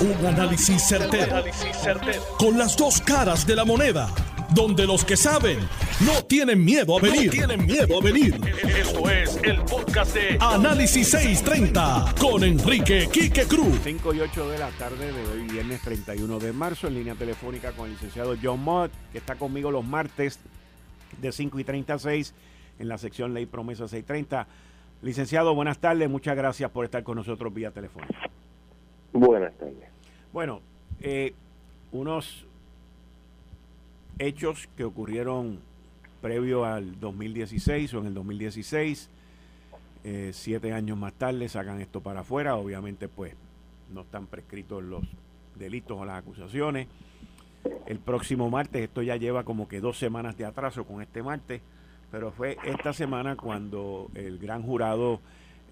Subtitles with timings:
[0.00, 1.44] Un análisis certero,
[2.38, 4.08] Con las dos caras de la moneda.
[4.54, 5.58] Donde los que saben
[6.06, 7.30] no tienen miedo a venir.
[7.30, 8.34] tienen miedo a venir.
[8.78, 13.78] Esto es el podcast de Análisis 630 con Enrique Quique Cruz.
[13.84, 17.72] 5 y 8 de la tarde de hoy, viernes 31 de marzo, en línea telefónica
[17.72, 20.40] con el licenciado John Mott, que está conmigo los martes
[21.20, 22.34] de 5 y 36
[22.78, 24.46] en la sección Ley Promesa 630.
[25.02, 26.08] Licenciado, buenas tardes.
[26.08, 28.30] Muchas gracias por estar con nosotros vía telefónica.
[29.12, 29.89] Buenas tardes.
[30.32, 30.60] Bueno,
[31.00, 31.34] eh,
[31.90, 32.46] unos
[34.20, 35.58] hechos que ocurrieron
[36.22, 39.10] previo al 2016 o en el 2016,
[40.04, 43.34] eh, siete años más tarde sacan esto para afuera, obviamente pues
[43.92, 45.02] no están prescritos los
[45.56, 46.86] delitos o las acusaciones.
[47.86, 51.60] El próximo martes, esto ya lleva como que dos semanas de atraso con este martes,
[52.12, 55.20] pero fue esta semana cuando el gran jurado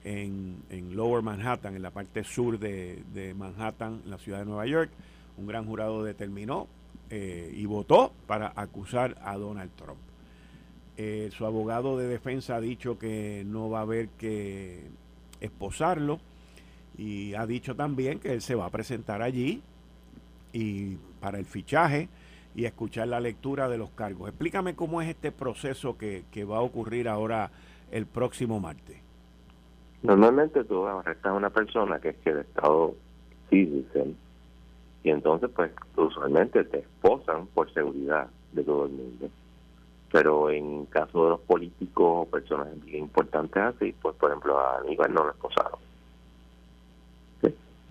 [0.05, 0.63] en,
[0.95, 4.91] Lower Manhattan, en la parte sur de, Manhattan, la ciudad de Nueva York.
[5.37, 6.67] Un gran jurado determinó
[7.11, 9.99] eh, y votó para acusar a Donald Trump.
[10.97, 14.83] Eh, su abogado de defensa ha dicho que no va a haber que
[15.41, 16.19] esposarlo
[16.97, 19.63] y ha dicho también que él se va a presentar allí
[20.53, 22.09] y para el fichaje
[22.57, 24.29] y escuchar la lectura de los cargos.
[24.29, 27.53] Explícame cómo es este proceso que, que va a ocurrir ahora
[27.93, 29.08] el próximo martes.
[30.03, 32.95] Normalmente tú arrestas a una persona que es que el Estado
[33.51, 34.17] citizen
[35.03, 39.29] y entonces pues usualmente te esposan por seguridad de todo el mundo.
[40.13, 45.13] Pero en caso de los políticos o personas importantes así, pues por ejemplo a Aníbal
[45.13, 45.79] no lo esposaron.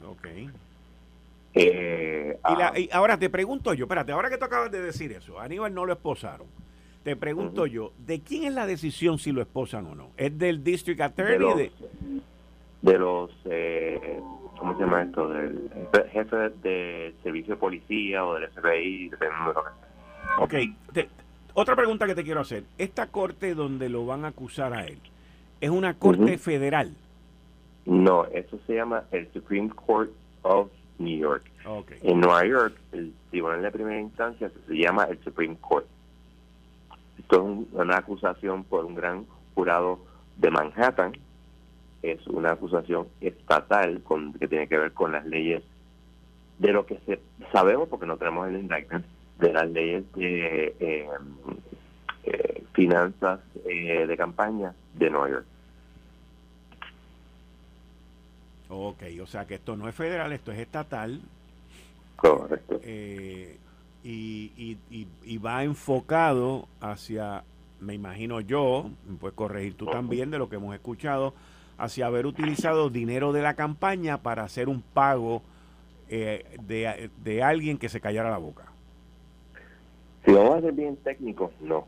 [0.10, 0.28] Ok.
[1.54, 2.74] Eh, ah.
[2.76, 5.86] y, ahora te pregunto yo, espérate, ahora que tú acabas de decir eso, Aníbal no
[5.86, 6.48] lo esposaron.
[7.08, 10.10] Te pregunto yo, ¿de quién es la decisión si lo esposan o no?
[10.18, 11.72] ¿Es del District Attorney?
[12.82, 14.20] De los, eh,
[14.60, 15.30] ¿cómo se llama esto?
[15.30, 15.70] Del
[16.12, 19.10] jefe de servicio de policía o del FBI,
[20.40, 20.54] Ok,
[21.54, 22.66] otra pregunta que te quiero hacer.
[22.78, 25.00] Esta corte donde lo van a acusar a él,
[25.62, 26.94] ¿es una corte federal?
[27.86, 30.12] No, eso se llama el Supreme Court
[30.42, 30.68] of
[31.00, 31.46] New York.
[32.02, 35.88] En Nueva York, el tribunal de primera instancia se llama el Supreme Court.
[37.28, 40.00] Esto es una acusación por un gran jurado
[40.38, 41.12] de Manhattan.
[42.02, 45.62] Es una acusación estatal con, que tiene que ver con las leyes
[46.58, 47.20] de lo que se,
[47.52, 49.06] sabemos, porque no tenemos el indictment,
[49.40, 51.10] de las leyes de eh,
[52.24, 55.46] eh, finanzas eh, de campaña de Nueva York.
[58.70, 61.20] Ok, o sea que esto no es federal, esto es estatal.
[62.16, 62.80] Correcto
[64.04, 67.44] y, y, va enfocado hacia,
[67.80, 71.34] me imagino yo, me puedes corregir tú también de lo que hemos escuchado,
[71.78, 75.42] hacia haber utilizado dinero de la campaña para hacer un pago
[76.10, 78.66] eh, de, de, alguien que se callara la boca.
[80.26, 81.88] Si vamos a ser bien técnicos, no.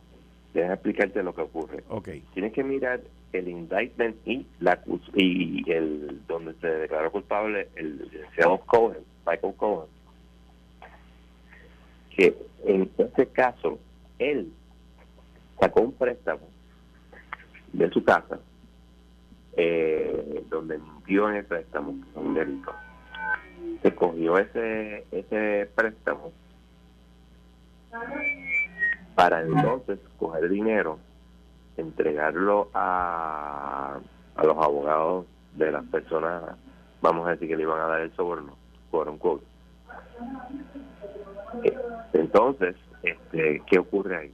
[0.54, 1.84] Déjame explicarte lo que ocurre.
[1.90, 2.24] Okay.
[2.34, 3.02] Tienes que mirar
[3.34, 4.80] el indictment y la
[5.14, 9.99] y el donde se declaró culpable el licenciado Cohen, Michael Cohen
[12.20, 12.36] que
[12.66, 13.80] en este caso
[14.18, 14.52] él
[15.58, 16.48] sacó un préstamo
[17.72, 18.40] de su casa
[19.56, 22.74] eh, donde mintió en el préstamo, un delito.
[23.82, 26.34] Se cogió ese, ese préstamo
[29.16, 31.00] para entonces coger dinero,
[31.78, 33.98] entregarlo a,
[34.36, 35.26] a los abogados
[35.56, 36.44] de las personas,
[37.02, 38.56] vamos a decir que le iban a dar el soborno,
[38.92, 39.46] por un quote.
[42.14, 44.34] Entonces, este, ¿qué ocurre ahí?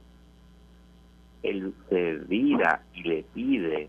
[1.42, 3.88] Él se vira y le pide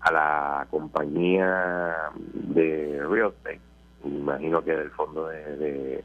[0.00, 3.60] a la compañía de real estate,
[4.04, 6.04] imagino que del fondo de,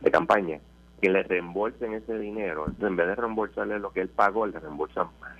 [0.00, 0.60] de, campaña,
[1.00, 2.66] que le reembolsen ese dinero.
[2.66, 5.36] Entonces, en vez de reembolsarle lo que él pagó, le reembolsan más.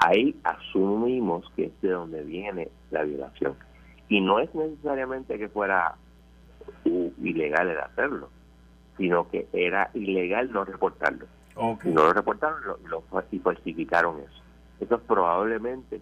[0.00, 3.56] Ahí asumimos que es de donde viene la violación.
[4.08, 5.96] Y no es necesariamente que fuera
[6.84, 8.30] ilegal el hacerlo,
[8.96, 11.26] sino que era ilegal no reportarlo.
[11.56, 14.42] No lo reportaron lo, y falsificaron eso.
[14.80, 16.00] Eso es probablemente,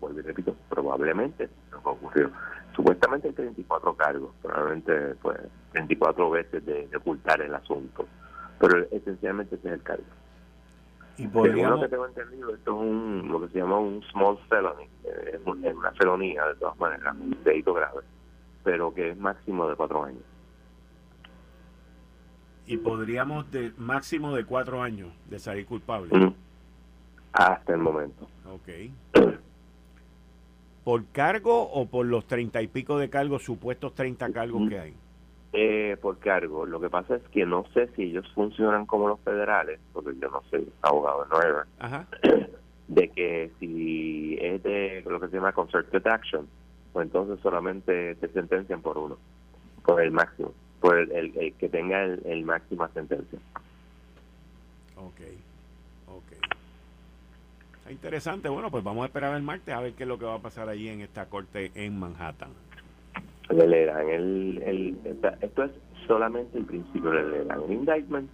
[0.00, 2.30] vuelvo y repito, probablemente lo que ocurrió.
[2.74, 5.38] Supuestamente hay 34 cargos, probablemente pues
[5.72, 8.06] 34 veces de, ocultar el asunto,
[8.58, 10.04] pero esencialmente ese es el cargo.
[11.16, 14.88] Y lo que tengo entendido, esto es un, lo que se llama un small felony,
[15.32, 18.02] es una felonía de todas maneras, un delito grave
[18.64, 20.22] pero que es máximo de cuatro años.
[22.66, 26.10] Y podríamos de máximo de cuatro años de salir culpable.
[27.32, 28.28] Hasta el momento.
[28.46, 28.68] Ok.
[30.88, 34.94] por cargo o por los treinta y pico de cargos, supuestos treinta cargos que hay?
[35.52, 36.64] Eh, por cargo.
[36.64, 40.30] Lo que pasa es que no sé si ellos funcionan como los federales, porque yo
[40.30, 42.06] no soy abogado de Nueva Ajá.
[42.88, 46.48] de que si es de lo que se llama concerted action,
[46.98, 49.18] pues entonces solamente te sentencian por uno,
[49.86, 53.38] por el máximo, por el, que tenga el, el máxima sentencia.
[54.96, 55.20] Ok,
[56.08, 57.92] ok.
[57.92, 58.48] interesante.
[58.48, 60.38] Bueno, pues vamos a esperar el martes a ver qué es lo que va a
[60.40, 62.50] pasar allí en esta corte en Manhattan.
[63.50, 64.98] Le leerán el, el,
[65.40, 65.70] esto es
[66.08, 68.28] solamente el principio, le leerán el indictment.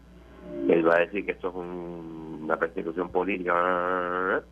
[0.70, 4.42] Él va a decir que esto es una persecución política.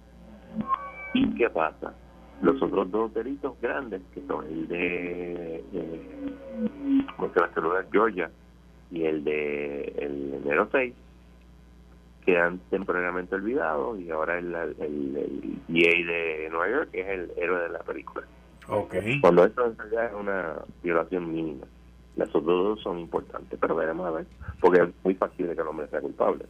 [1.15, 1.95] ¿Y qué pasa?
[2.41, 6.35] Los otros dos delitos grandes, que son el de, eh,
[7.19, 8.31] de Georgia
[8.91, 10.95] y el de el enero 6,
[12.25, 17.69] quedan temporalmente olvidados y ahora el, el, el de Nueva York es el héroe de
[17.69, 18.27] la película.
[18.69, 19.21] Okay.
[19.21, 21.67] Cuando esto en realidad es una violación mínima.
[22.17, 24.27] Las otras dos son importantes, pero veremos a ver,
[24.61, 26.45] porque es muy fácil que el hombre sea culpable.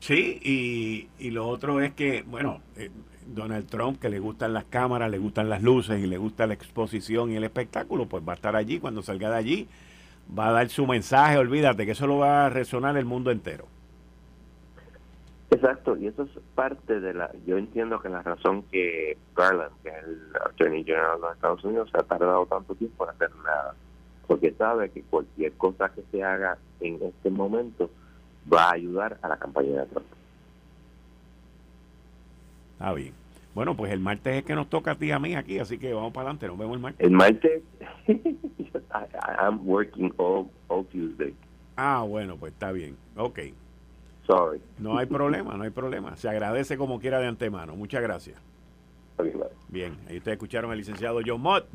[0.00, 2.90] Sí, y, y lo otro es que, bueno, eh,
[3.26, 6.54] Donald Trump, que le gustan las cámaras, le gustan las luces y le gusta la
[6.54, 8.78] exposición y el espectáculo, pues va a estar allí.
[8.78, 9.68] Cuando salga de allí,
[10.36, 11.38] va a dar su mensaje.
[11.38, 13.66] Olvídate que eso lo va a resonar el mundo entero.
[15.50, 17.30] Exacto, y eso es parte de la.
[17.46, 21.64] Yo entiendo que la razón que Garland, que es el Attorney General de los Estados
[21.64, 23.74] Unidos, se ha tardado tanto tiempo en hacer nada,
[24.26, 27.90] porque sabe que cualquier cosa que se haga en este momento
[28.52, 30.06] va a ayudar a la campaña de Trump.
[32.76, 33.14] Está bien.
[33.54, 35.78] Bueno, pues el martes es que nos toca a ti y a mí aquí, así
[35.78, 37.06] que vamos para adelante, nos vemos el martes.
[37.06, 37.62] El martes,
[39.40, 41.34] I'm working all, all Tuesday.
[41.74, 42.98] Ah, bueno, pues está bien.
[43.16, 43.38] Ok.
[44.26, 44.60] Sorry.
[44.78, 46.16] No hay problema, no hay problema.
[46.16, 47.74] Se agradece como quiera de antemano.
[47.76, 48.38] Muchas gracias.
[49.68, 51.66] Bien, ahí ustedes escucharon al licenciado John Mott.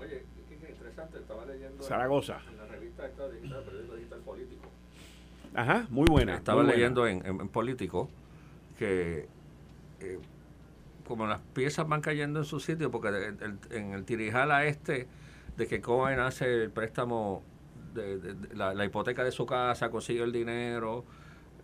[0.00, 2.40] Oye, qué interesante, estaba leyendo Zaragoza.
[2.50, 4.68] En, la revista esta digital, periódico digital político.
[5.54, 6.36] Ajá, muy buena.
[6.36, 8.08] Estaba leyendo En, en, Político
[8.78, 9.28] que
[10.00, 10.18] eh,
[11.08, 13.34] como las piezas van cayendo en su sitio, porque
[13.70, 15.08] en el tirijala este
[15.56, 17.42] de que Cohen hace el préstamo
[17.92, 21.04] de, la, hipoteca de su casa, consigue el dinero,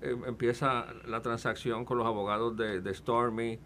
[0.02, 3.58] em, empieza la transacción con los abogados de, Stormy.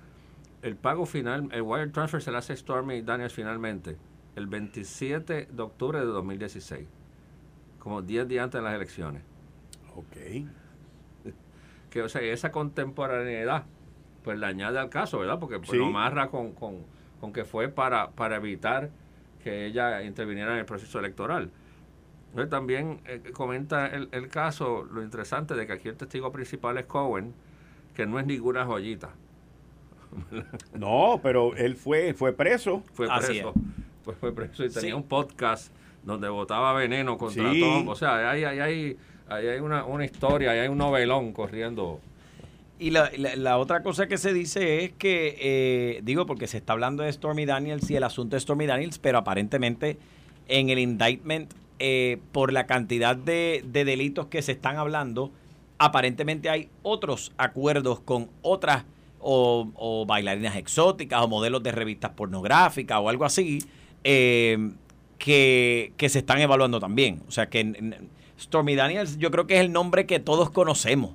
[0.62, 3.96] El pago final, el wire transfer se le hace Stormy Daniels finalmente
[4.36, 6.86] el 27 de octubre de 2016,
[7.78, 9.22] como 10 días antes de las elecciones.
[9.96, 10.16] Ok.
[11.90, 13.64] Que, o sea, esa contemporaneidad,
[14.22, 15.38] pues le añade al caso, ¿verdad?
[15.38, 16.78] Porque pues, lo amarra con, con,
[17.20, 18.90] con, que fue para, para evitar
[19.42, 21.50] que ella interviniera en el proceso electoral.
[22.50, 26.84] También eh, comenta el, el, caso, lo interesante de que aquí el testigo principal es
[26.84, 27.32] Cohen,
[27.94, 29.10] que no es ninguna joyita.
[30.74, 32.82] No, pero él fue, fue preso.
[32.92, 33.52] Fue preso.
[34.04, 35.72] Pues fue preso y tenía un podcast
[36.02, 37.88] donde votaba veneno contra todos.
[37.88, 38.98] O sea, hay, hay, hay,
[39.28, 42.00] hay una, una historia, hay un novelón corriendo
[42.78, 46.74] y la, la, otra cosa que se dice es que, eh, digo, porque se está
[46.74, 49.98] hablando de Stormy Daniels y el asunto de Stormy Daniels, pero aparentemente
[50.46, 55.32] en el indictment, eh, por la cantidad de, delitos que se están hablando,
[55.78, 58.84] aparentemente hay otros acuerdos con otras
[59.20, 63.58] o, bailarinas exóticas o modelos de revistas pornográficas o algo así
[64.04, 64.70] eh,
[65.18, 67.22] que, que, se están evaluando también.
[67.26, 67.96] O sea que
[68.40, 71.10] Stormy Daniels yo creo que es el nombre que todos conocemos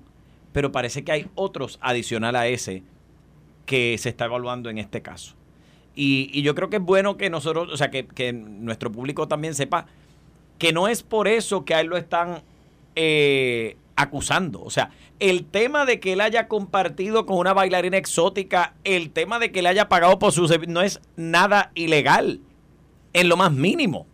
[0.53, 2.83] pero parece que hay otros adicional a ese
[3.65, 5.35] que se está evaluando en este caso.
[5.95, 9.87] Y, yo creo que es bueno que nosotros, o sea, que, nuestro público también sepa
[10.57, 12.41] que no es por eso que a él lo están
[12.95, 14.63] eh, acusando.
[14.63, 19.39] O sea, el tema de que él haya compartido con una bailarina exótica, el tema
[19.39, 22.39] de que le haya pagado por su no es nada ilegal,
[23.13, 24.07] en lo más mínimo.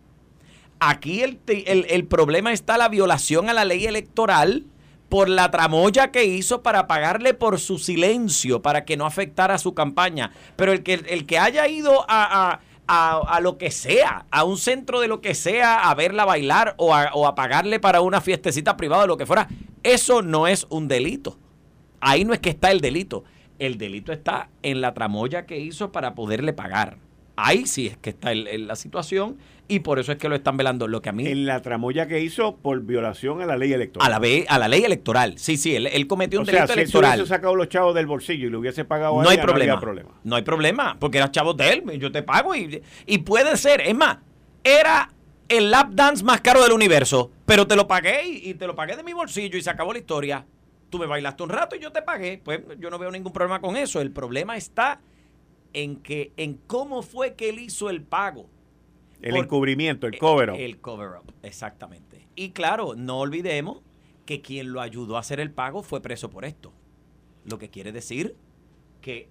[0.80, 4.64] Aquí el, el, el problema está la violación a la ley electoral
[5.10, 9.74] por la tramoya que hizo para pagarle por su silencio, para que no afectara su
[9.74, 10.30] campaña.
[10.56, 12.60] Pero el que, el que haya ido a,
[13.42, 17.10] lo que sea, a un centro de lo que sea, a verla bailar o a,
[17.12, 19.48] o a pagarle para una fiestecita privada o lo que fuera,
[19.82, 21.36] eso no es un delito.
[22.00, 23.24] Ahí no es que está el delito.
[23.58, 26.98] El delito está en la tramoya que hizo para poderle pagar.
[27.34, 29.38] Ahí sí es que está la situación
[29.70, 30.88] y por eso es que lo están velando.
[30.88, 31.26] Lo que a mí.
[31.26, 34.12] En la tramoya que hizo por violación a la ley electoral.
[34.12, 35.38] A la, a la ley electoral.
[35.38, 37.18] Sí, sí, él, cometió un delito sea, si electoral.
[37.20, 39.74] hubiese sacado los chavos del bolsillo y le hubiese pagado no a hay problema.
[39.74, 40.10] no problema.
[40.24, 41.84] No hay problema, porque eran chavos de él.
[41.98, 43.80] Yo te pago y, y puede ser.
[43.82, 44.18] Es más,
[44.64, 45.12] era
[45.48, 48.74] el lap dance más caro del universo, pero te lo pagué y, y te lo
[48.74, 50.44] pagué de mi bolsillo y se acabó la historia.
[50.90, 52.40] Tú me bailaste un rato y yo te pagué.
[52.44, 54.00] Pues yo no veo ningún problema con eso.
[54.00, 55.00] El problema está
[55.72, 58.48] en que en cómo fue que él hizo el pago.
[59.22, 60.56] El encubrimiento, el cover up.
[60.56, 62.26] El cover up, exactamente.
[62.34, 63.82] Y claro, no olvidemos
[64.26, 66.72] que quien lo ayudó a hacer el pago fue preso por esto.
[67.44, 68.36] Lo que quiere decir
[69.00, 69.28] que,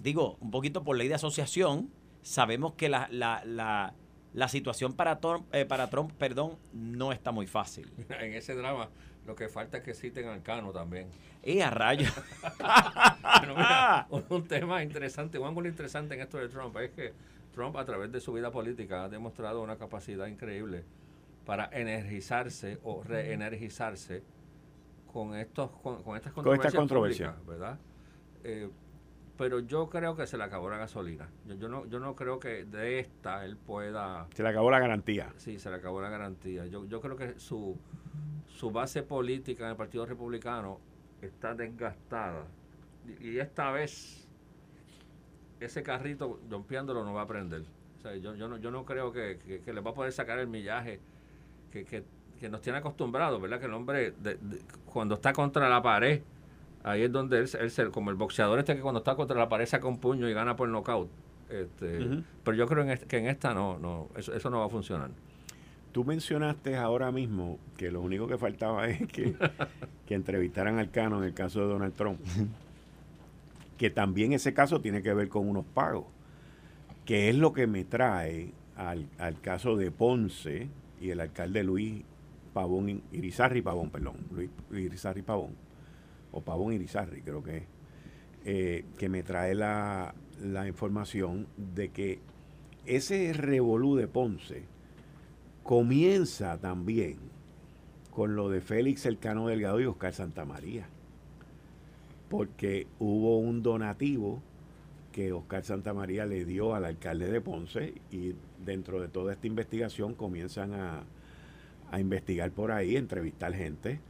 [0.00, 1.90] digo, un poquito por ley de asociación,
[2.22, 3.94] sabemos que la, la, la,
[4.32, 7.92] la situación para Trump, eh, para Trump perdón, no está muy fácil.
[8.20, 8.88] en ese drama
[9.26, 11.08] lo que falta es que citen al Cano también.
[11.44, 12.10] ¡Y a rayos!
[14.30, 17.12] un tema interesante, un ángulo interesante en esto de Trump es que
[17.58, 20.84] Trump a través de su vida política ha demostrado una capacidad increíble
[21.44, 24.22] para energizarse o reenergizarse
[25.12, 27.80] con estos con, estas controversias, ¿verdad?
[28.44, 28.70] Eh,
[29.36, 31.28] pero yo creo que se le acabó la gasolina.
[31.58, 35.32] Yo, no yo no creo que de esta él pueda Se le acabó la garantía.
[35.36, 36.64] Sí, se le acabó la garantía.
[36.66, 37.76] Yo, yo creo que su
[38.46, 40.80] su base política en el Partido Republicano
[41.22, 42.46] está desgastada.
[43.20, 44.27] Y, esta vez
[45.60, 47.62] ese carrito rompiéndolo no va a prender.
[47.98, 50.38] O sea, yo, yo, no, yo no creo que, que, le va a poder sacar
[50.38, 51.00] el millaje
[51.72, 52.04] que, que,
[52.48, 53.58] nos tiene acostumbrados, ¿verdad?
[53.58, 54.14] Que el hombre,
[54.86, 56.22] cuando está contra la pared,
[56.84, 59.66] ahí es donde él, él, como el boxeador este que cuando está contra la pared
[59.66, 61.10] saca un puño y gana por nocaut.
[61.48, 65.10] Este, Pero yo creo que en esta no, no eso, eso no va a funcionar.
[65.92, 69.34] Tú mencionaste ahora mismo que lo único que faltaba es que,
[70.08, 72.20] entrevistaran al Cano en el caso de Donald Trump.
[73.78, 76.06] que también ese caso tiene que ver con unos pagos.
[77.06, 79.08] Que es lo que me trae al,
[79.40, 80.68] caso de Ponce
[81.00, 82.02] y el alcalde Luis
[82.52, 85.52] Pavón, Irizarri Pavón, perdón, Luis Irizarri Pavón,
[86.32, 87.64] o Pavón Irizarri creo que es,
[88.44, 92.20] eh, que me trae la, la información de que
[92.84, 94.64] ese revolú de Ponce,
[95.62, 97.18] comienza también
[98.10, 100.88] con lo de Félix Elcano Delgado y Oscar Santamaría.
[102.28, 104.42] Porque hubo un donativo
[105.12, 110.14] que Oscar Santamaría le dio al alcalde de Ponce y dentro de toda esta investigación
[110.14, 111.04] comienzan a,
[111.98, 114.00] investigar por ahí, entrevistar gente.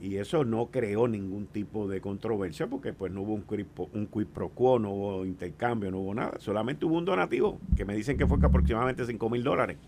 [0.00, 4.48] Y eso no creó ningún tipo de controversia porque pues no hubo un quid pro
[4.50, 8.26] quo, no hubo intercambio, no hubo nada, solamente hubo un donativo que me dicen que
[8.26, 9.78] fue aproximadamente 5 mil dólares.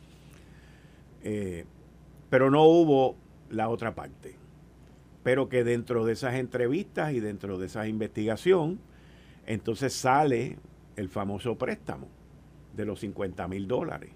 [1.22, 1.64] Eh,
[2.30, 3.16] pero no hubo
[3.50, 4.36] la otra parte.
[5.24, 8.78] Pero que dentro de esas entrevistas y dentro de esa investigación,
[9.46, 10.58] entonces sale
[10.94, 12.06] el famoso préstamo
[12.76, 14.10] de los 50 mil dólares,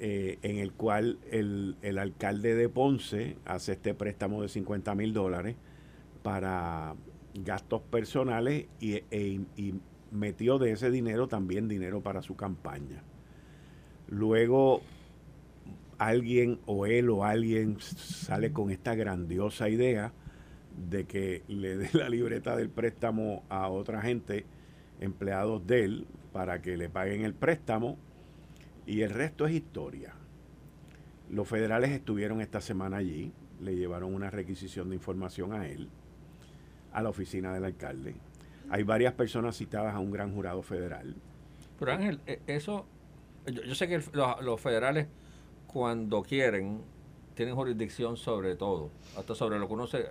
[0.00, 5.54] eh, en el cual el, alcalde de Ponce hace este préstamo de 50 mil dólares
[6.22, 6.96] para
[7.34, 9.04] gastos personales e,
[9.56, 9.74] y
[10.10, 13.02] metió de ese dinero también dinero para su campaña.
[14.08, 14.82] Luego
[15.98, 20.12] alguien o él o alguien sale con esta grandiosa idea
[20.88, 24.44] de que le dé la libreta del préstamo a otra gente,
[25.00, 27.96] empleados de él, para que le paguen el préstamo
[28.86, 30.14] y el resto es historia.
[31.30, 35.88] Los federales estuvieron esta semana allí, le llevaron una requisición de información a él,
[36.92, 38.14] a la oficina del alcalde.
[38.70, 41.14] Hay varias personas citadas a un gran jurado federal.
[41.78, 42.86] Pero Ángel, e, eso,
[43.46, 45.06] yo, sé que los federales
[45.74, 46.82] cuando quieren,
[47.34, 50.06] tienen jurisdicción sobre todo, hasta sobre lo que uno se,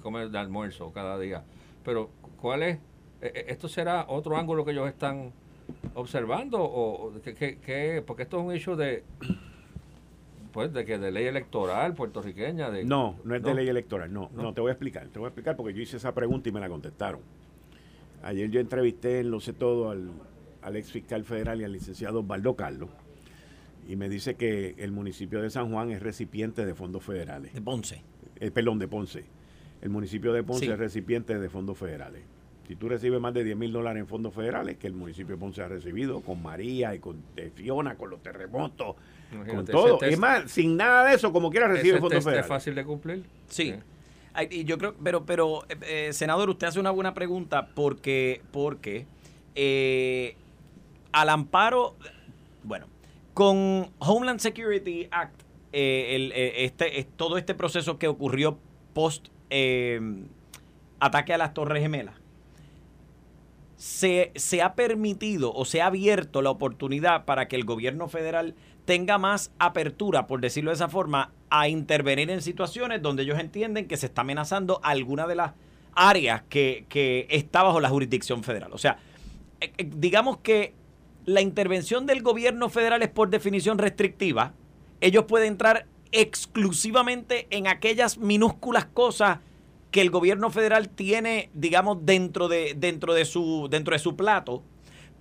[0.00, 1.42] come de almuerzo cada día.
[1.84, 2.08] Pero,
[2.40, 2.78] ¿cuál es?
[3.20, 5.32] E, e, ¿Esto será otro ángulo que ellos están
[5.94, 6.62] observando?
[6.62, 9.02] o que, Porque esto es un hecho de
[10.52, 14.28] pues de que de ley electoral puertorriqueña de no no es de ley electoral no,
[14.34, 16.52] no, te voy a explicar te voy a explicar porque yo hice esa pregunta y
[16.52, 17.22] me la contestaron
[18.22, 20.10] ayer yo entrevisté en lo sé todo al,
[20.60, 22.90] al ex fiscal federal y al licenciado Osvaldo Carlos
[23.92, 27.52] y me dice que el municipio de San Juan es recipiente de fondos federales.
[27.52, 28.02] De Ponce.
[28.40, 29.22] El, eh, perdón, de Ponce.
[29.82, 32.22] El municipio de Ponce es recipiente de fondos federales.
[32.66, 35.38] Si tú recibes más de 10 mil dólares en fondos federales, que el municipio de
[35.38, 37.22] Ponce ha recibido, con María y con
[37.54, 38.96] Fiona, con los terremotos,
[39.46, 40.00] con todo.
[40.00, 42.46] Es más, sin nada de eso, como quiera recibir fondos federales.
[42.46, 43.24] ¿Es fácil de cumplir?
[43.48, 43.74] Sí.
[44.48, 49.04] Y yo creo, pero, pero eh, eh, senador, usted hace una buena pregunta porque, porque
[51.12, 51.94] al amparo,
[52.62, 52.86] bueno,
[53.34, 58.58] con Homeland Security Act, eh, eh, este, todo este proceso que ocurrió
[58.92, 60.00] post eh,
[61.00, 62.14] ataque a las Torres Gemelas,
[63.76, 68.54] se, se, ha permitido o se ha abierto la oportunidad para que el gobierno federal
[68.84, 73.88] tenga más apertura, por decirlo de esa forma, a intervenir en situaciones donde ellos entienden
[73.88, 75.52] que se está amenazando alguna de las
[75.94, 78.72] áreas que, que está bajo la jurisdicción federal.
[78.72, 78.98] O sea,
[79.78, 80.74] digamos que
[81.24, 84.54] la intervención del gobierno federal es por definición restrictiva,
[85.00, 89.38] ellos pueden entrar exclusivamente en aquellas minúsculas cosas
[89.90, 94.62] que el gobierno federal tiene, digamos, dentro de, dentro de, su, dentro de su plato,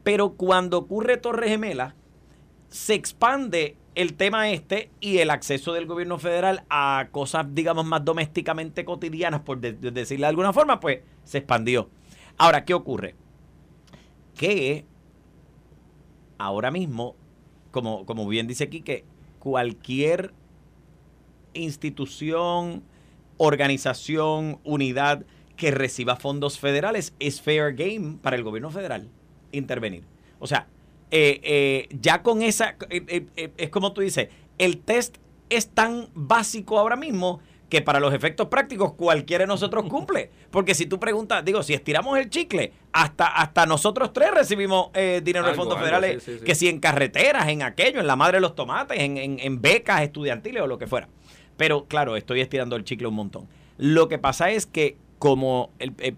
[0.03, 1.93] Pero cuando ocurre Torre Gemela,
[2.69, 8.03] se expande el tema este y el acceso del gobierno federal a cosas, digamos, más
[8.03, 11.89] domésticamente cotidianas, por decirle de alguna forma, pues se expandió.
[12.37, 13.15] Ahora, ¿qué ocurre?
[14.35, 14.85] Que
[16.45, 17.15] ahora mismo,
[17.71, 19.05] como, como bien dice aquí, que
[19.39, 20.33] cualquier
[21.53, 22.83] institución,
[23.37, 29.09] organización, unidad que reciba fondos federales es fair game para el gobierno federal
[29.51, 30.03] intervenir.
[30.39, 30.67] O sea,
[31.11, 35.17] eh, eh, ya con esa, eh, es como tú dices, el test
[35.49, 40.29] es tan básico ahora mismo que para los efectos prácticos cualquiera de nosotros cumple.
[40.51, 44.91] Porque si tú preguntas, digo, si estiramos el chicle, hasta, hasta nosotros tres recibimos
[45.23, 48.53] dinero de fondos federales, que si en carreteras, en aquello, en la madre de los
[48.53, 51.07] tomates, en, en becas estudiantiles o lo que fuera.
[51.57, 53.47] Pero claro, estoy estirando el chicle un montón.
[53.77, 56.15] Lo que pasa es que como el, eh,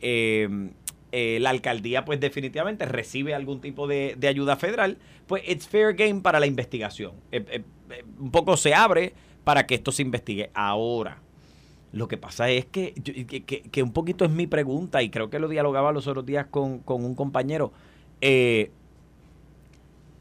[0.00, 0.70] eh,
[1.12, 6.22] eh, la alcaldía pues definitivamente recibe algún tipo de, ayuda federal, pues it's fair game
[6.22, 7.12] para la investigación.
[8.18, 10.50] un poco se abre para que esto se investigue.
[10.54, 11.18] Ahora,
[11.92, 15.48] lo que pasa es que, que, un poquito es mi pregunta y creo que lo
[15.48, 17.72] dialogaba los otros días con, con un compañero.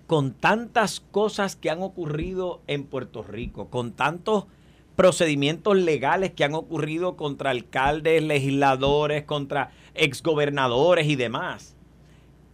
[0.08, 4.48] con tantas cosas que han ocurrido en Puerto Rico, con tantos
[4.96, 11.76] procedimientos legales que han ocurrido contra alcaldes, legisladores, contra exgobernadores y demás.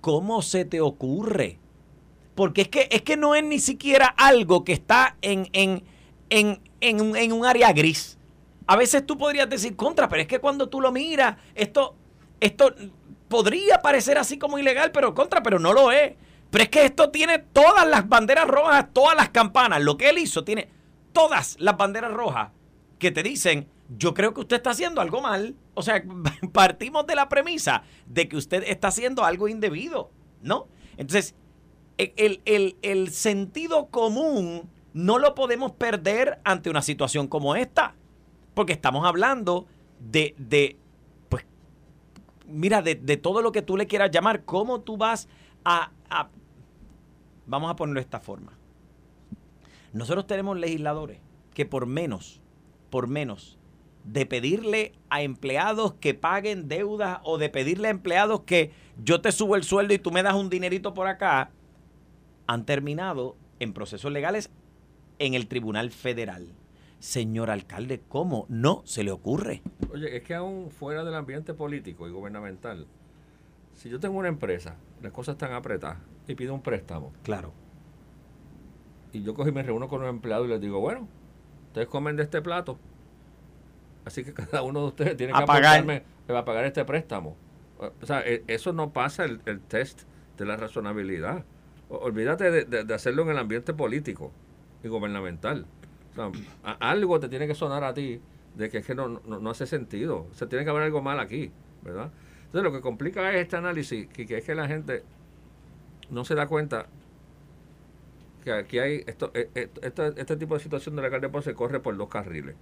[0.01, 1.59] ¿Cómo se te ocurre?
[2.36, 5.83] Porque es que, es que no es ni siquiera algo que está en, en,
[6.29, 8.17] en, en, un área gris.
[8.65, 11.96] A veces tú podrías decir contra, pero es que cuando tú lo miras, esto,
[12.39, 12.74] esto
[13.27, 16.13] podría parecer así como ilegal, pero contra, pero no lo es.
[16.50, 19.81] Pero es que esto tiene todas las banderas rojas, todas las campanas.
[19.81, 20.69] Lo que él hizo tiene
[21.13, 22.51] todas las banderas rojas
[23.00, 23.67] que te dicen,
[23.98, 25.55] yo creo que usted está haciendo algo mal.
[25.74, 26.03] O sea,
[26.51, 30.67] partimos de la premisa de que usted está haciendo algo indebido, ¿no?
[30.98, 31.36] Entonces,
[31.98, 32.41] el,
[32.81, 37.94] el sentido común no lo podemos perder ante una situación como esta,
[38.56, 39.68] porque estamos hablando
[40.00, 40.75] de, de
[41.29, 41.46] pues,
[42.48, 45.29] mira, de, de, todo lo que tú le quieras llamar, cómo tú vas
[45.64, 46.29] a, a,
[47.46, 48.57] vamos a ponerlo de esta forma,
[49.94, 51.20] nosotros tenemos legisladores
[51.53, 52.42] que por menos,
[52.90, 53.60] por menos
[54.03, 58.72] de pedirle a empleados que paguen deudas o de pedirle a empleados que
[59.03, 61.51] yo te subo el sueldo y tú me das un dinerito por acá,
[62.48, 64.50] han terminado en procesos legales
[65.20, 66.48] en el Tribunal Federal.
[67.00, 69.62] Señor alcalde, ¿cómo no se le ocurre?
[69.92, 72.88] Oye, es que aún fuera del ambiente político y gubernamental,
[73.74, 77.14] si yo tengo una empresa, las cosas están apretadas y pido un préstamo.
[77.24, 77.53] Claro
[79.14, 81.08] y yo cogí y me reúno con los empleados y les digo, bueno,
[81.68, 82.77] ustedes comen de este plato.
[84.06, 87.36] Así que cada uno de ustedes tiene que apagarme, va a pagar este préstamo.
[87.80, 90.03] O sea, e, eso no pasa el, test
[90.38, 91.46] de la razonabilidad.
[91.90, 94.32] olvídate de, hacerlo en el ambiente político
[94.83, 95.66] y gubernamental.
[96.11, 96.31] O sea,
[96.79, 98.20] algo te tiene que sonar a ti
[98.55, 100.27] de que es que no, no, hace sentido.
[100.31, 101.51] O sea, tiene que haber algo mal aquí,
[101.83, 102.11] ¿verdad?
[102.46, 105.03] Entonces, lo que complica es este análisis, que, que es que la gente
[106.09, 106.87] no se da cuenta
[108.44, 109.70] que aquí hay esto, eh,
[110.16, 112.55] este tipo de situación de la alcalde se corre por dos carriles.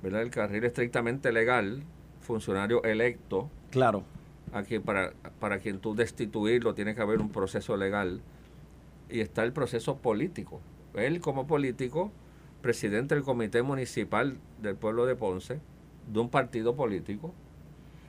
[0.00, 0.22] ¿verdad?
[0.22, 1.82] El carril estrictamente legal,
[2.20, 3.50] funcionario electo.
[3.70, 4.04] Claro.
[4.52, 8.20] Aquí para, para quien tú destituirlo tiene que haber un proceso legal.
[9.10, 10.60] Y está el proceso político.
[10.94, 12.12] Él como político,
[12.62, 15.60] presidente del comité municipal del pueblo de Ponce,
[16.12, 17.34] de un partido político.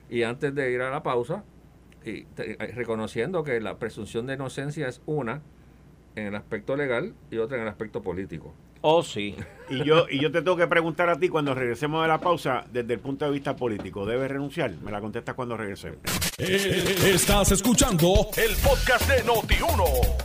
[0.08, 1.44] Y antes de ir a la pausa,
[2.04, 2.24] y
[2.74, 5.42] reconociendo que la presunción de inocencia es una,
[6.14, 8.54] en el aspecto legal y otra en el aspecto político.
[8.80, 9.34] Oh, sí.
[9.68, 12.64] Y yo, y yo te tengo que preguntar a ti cuando regresemos de la pausa,
[12.72, 14.70] desde el punto de vista político, ¿debes renunciar?
[14.82, 15.98] Me la contestas cuando regresemos.
[16.38, 19.84] Eh, estás escuchando el podcast de Noti1.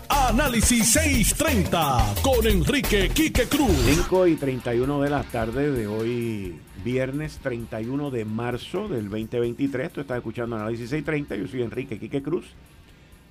[0.09, 3.75] Análisis 630 con Enrique Quique Cruz.
[3.85, 9.91] 5 y 31 de la tarde de hoy, viernes 31 de marzo del 2023.
[9.91, 11.35] Tú estás escuchando Análisis 630.
[11.37, 12.45] Yo soy Enrique Quique Cruz.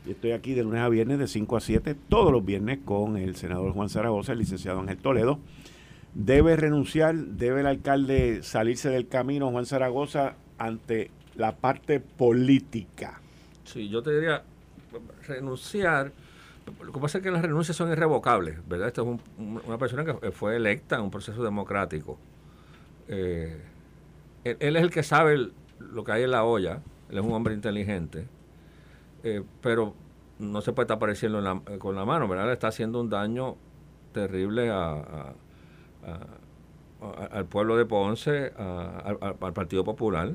[0.06, 3.16] Y estoy aquí de lunes a viernes de 5 a 7, todos los viernes con
[3.16, 5.38] el senador Juan Zaragoza, el licenciado Ángel Toledo.
[6.14, 13.20] Debe renunciar, debe el alcalde salirse del camino, Juan Zaragoza, ante la parte política.
[13.64, 14.42] Sí, yo te diría
[15.26, 16.12] renunciar.
[16.82, 18.88] Lo que pasa es que las renuncias son irrevocables, ¿verdad?
[18.88, 19.08] Esta es
[19.38, 22.18] una persona que fue electa en un proceso democrático.
[23.08, 23.60] Eh,
[24.44, 27.54] él, es el que sabe lo que hay en la olla, él es un hombre
[27.54, 28.26] inteligente
[29.22, 29.94] eh, pero
[30.38, 32.46] no se puede estar apareciendo eh, con la mano, ¿verdad?
[32.46, 33.56] Le está haciendo un daño
[34.12, 35.35] terrible a,
[37.33, 40.33] al pueblo de Ponce, al, Partido Popular.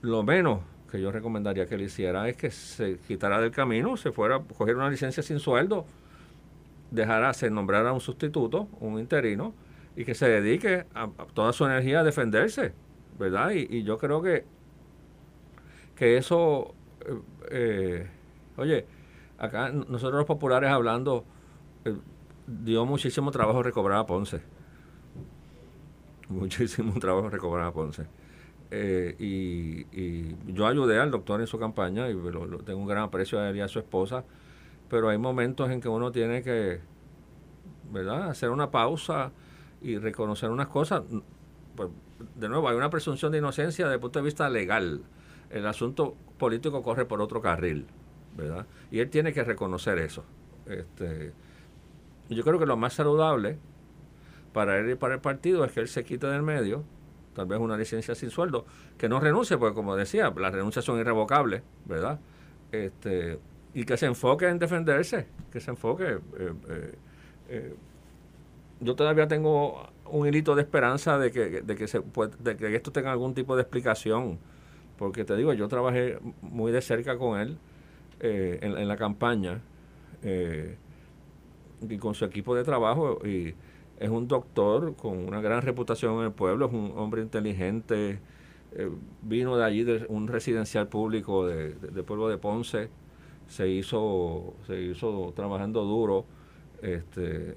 [0.00, 4.12] Lo menos que yo recomendaría que le hiciera es que se quitara del camino, se
[4.12, 5.86] fuera a coger una licencia sin sueldo,
[6.90, 9.54] dejara, se nombrara un sustituto, un interino,
[9.96, 12.74] y que se dedique a, toda su energía a defenderse,
[13.18, 13.52] ¿verdad?
[13.52, 14.44] Y, yo creo que,
[15.96, 16.74] que eso,
[17.06, 18.10] eh, eh,
[18.56, 18.86] oye,
[19.38, 21.24] acá nosotros los populares hablando,
[21.84, 21.94] eh,
[22.46, 24.40] dio muchísimo trabajo recobrar a Ponce.
[26.28, 28.06] Muchísimo trabajo recobrar a Ponce.
[29.18, 29.84] y,
[30.52, 32.14] yo ayudé al doctor en su campaña y
[32.64, 34.24] tengo un gran aprecio a él y a su esposa,
[34.88, 36.80] pero hay momentos en que uno tiene que,
[37.90, 39.32] ¿verdad?, hacer una pausa
[39.82, 41.02] y reconocer unas cosas.
[41.76, 41.88] Pues,
[42.36, 45.02] de nuevo, hay una presunción de inocencia desde el punto de vista legal.
[45.52, 47.86] El asunto político corre por otro carril,
[48.36, 48.66] ¿verdad?
[48.90, 50.24] Y él tiene que reconocer eso.
[50.66, 51.32] Este,
[52.28, 53.58] yo creo que lo más saludable
[54.52, 56.84] para él y para el partido es que él se quite del medio,
[57.34, 58.66] tal vez una licencia sin sueldo,
[58.98, 62.20] que no renuncie, porque como decía, las renuncias son irrevocables, ¿verdad?
[62.70, 63.38] Este,
[63.74, 66.04] y que se enfoque en defenderse, que se enfoque.
[66.04, 66.94] Eh, eh,
[67.48, 67.74] eh
[68.80, 72.02] yo todavía tengo un hilito de esperanza de que, de que, se
[72.40, 74.38] de que esto tenga algún tipo de explicación.
[74.98, 77.58] Porque te digo, yo trabajé muy de cerca con él
[78.20, 79.60] eh, en, la campaña
[80.22, 80.76] eh,
[81.88, 83.18] y con su equipo de trabajo.
[83.26, 83.54] Y
[83.98, 88.20] es un doctor con una gran reputación en el pueblo, es un hombre inteligente.
[88.74, 88.90] Eh,
[89.22, 91.74] vino de allí, de un residencial público de,
[92.04, 92.88] pueblo de Ponce.
[93.48, 96.24] Se hizo, se hizo trabajando duro.
[96.80, 97.56] Este,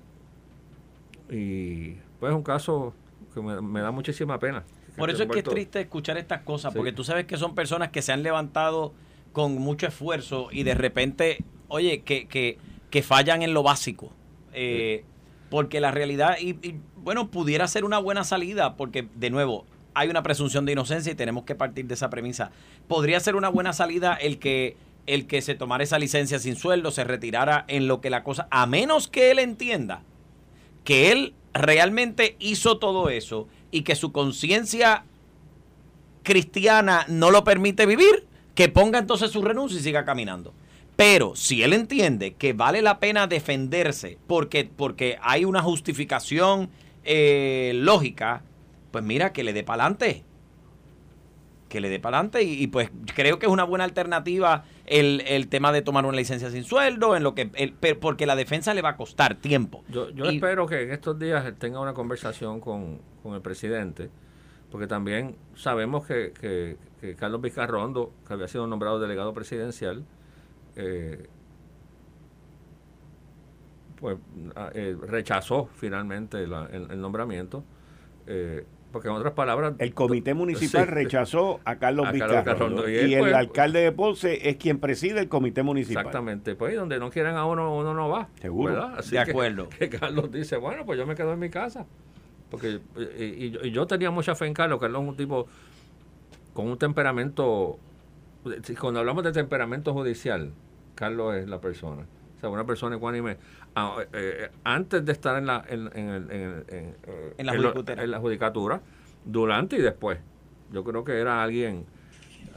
[1.29, 2.93] y pues es un caso
[3.33, 4.63] que me, da muchísima pena.
[4.97, 7.89] Por eso es que es triste escuchar estas cosas, porque tú sabes que son personas
[7.89, 8.93] que se han levantado
[9.33, 12.57] con mucho esfuerzo y de repente, oye, que, que,
[12.89, 14.11] que fallan en lo básico.
[14.53, 15.03] Eh,
[15.49, 20.09] porque la realidad, y, y, bueno, pudiera ser una buena salida, porque de nuevo, hay
[20.09, 22.51] una presunción de inocencia y tenemos que partir de esa premisa.
[22.87, 26.91] Podría ser una buena salida el que el que se tomara esa licencia sin sueldo,
[26.91, 30.01] se retirara en lo que la cosa, a menos que él entienda
[30.83, 35.05] que él realmente hizo todo eso y que su conciencia
[36.23, 40.53] cristiana no lo permite vivir, que ponga entonces su renuncia y siga caminando.
[40.95, 46.69] Pero si él entiende que vale la pena defenderse porque, porque hay una justificación
[47.03, 48.43] eh, lógica,
[48.91, 50.23] pues mira, que le dé para adelante
[51.69, 55.47] que le dé para adelante y, pues creo que es una buena alternativa el, el,
[55.47, 57.47] tema de tomar una licencia sin sueldo, en lo que
[57.99, 59.83] porque la defensa le va a costar tiempo.
[59.89, 64.09] Yo, yo espero que en estos días tenga una conversación con, el presidente,
[64.71, 66.33] porque también sabemos que,
[66.99, 70.03] que, Carlos Vizcarrondo, que había sido nombrado delegado presidencial,
[70.75, 71.27] eh,
[73.95, 74.17] pues
[74.73, 77.63] eh, rechazó finalmente el, nombramiento.
[78.27, 79.73] Eh, porque en otras palabras...
[79.79, 84.79] El comité municipal rechazó a Carlos, a y, el pues, alcalde de Ponce es quien
[84.79, 86.05] preside el comité municipal.
[86.05, 88.29] Exactamente, pues donde no quieren a uno, uno no va.
[88.39, 88.91] Seguro.
[89.11, 89.67] de acuerdo.
[89.77, 91.85] Que Carlos dice, bueno, pues yo me quedo en mi casa.
[92.49, 92.79] Porque
[93.19, 95.45] y, yo tenía mucha fe en Carlos, Carlos es un tipo
[96.53, 97.77] con un temperamento,
[98.79, 100.53] cuando hablamos de temperamento judicial,
[100.95, 102.03] Carlos es la persona.
[102.37, 103.35] O sea, una persona ecuánime.
[103.75, 106.95] Ah, eh, eh, antes de estar en la, en, en, en,
[107.37, 107.53] en la,
[108.07, 108.81] la judicatura,
[109.25, 110.19] durante y después.
[110.71, 111.85] Yo creo que era alguien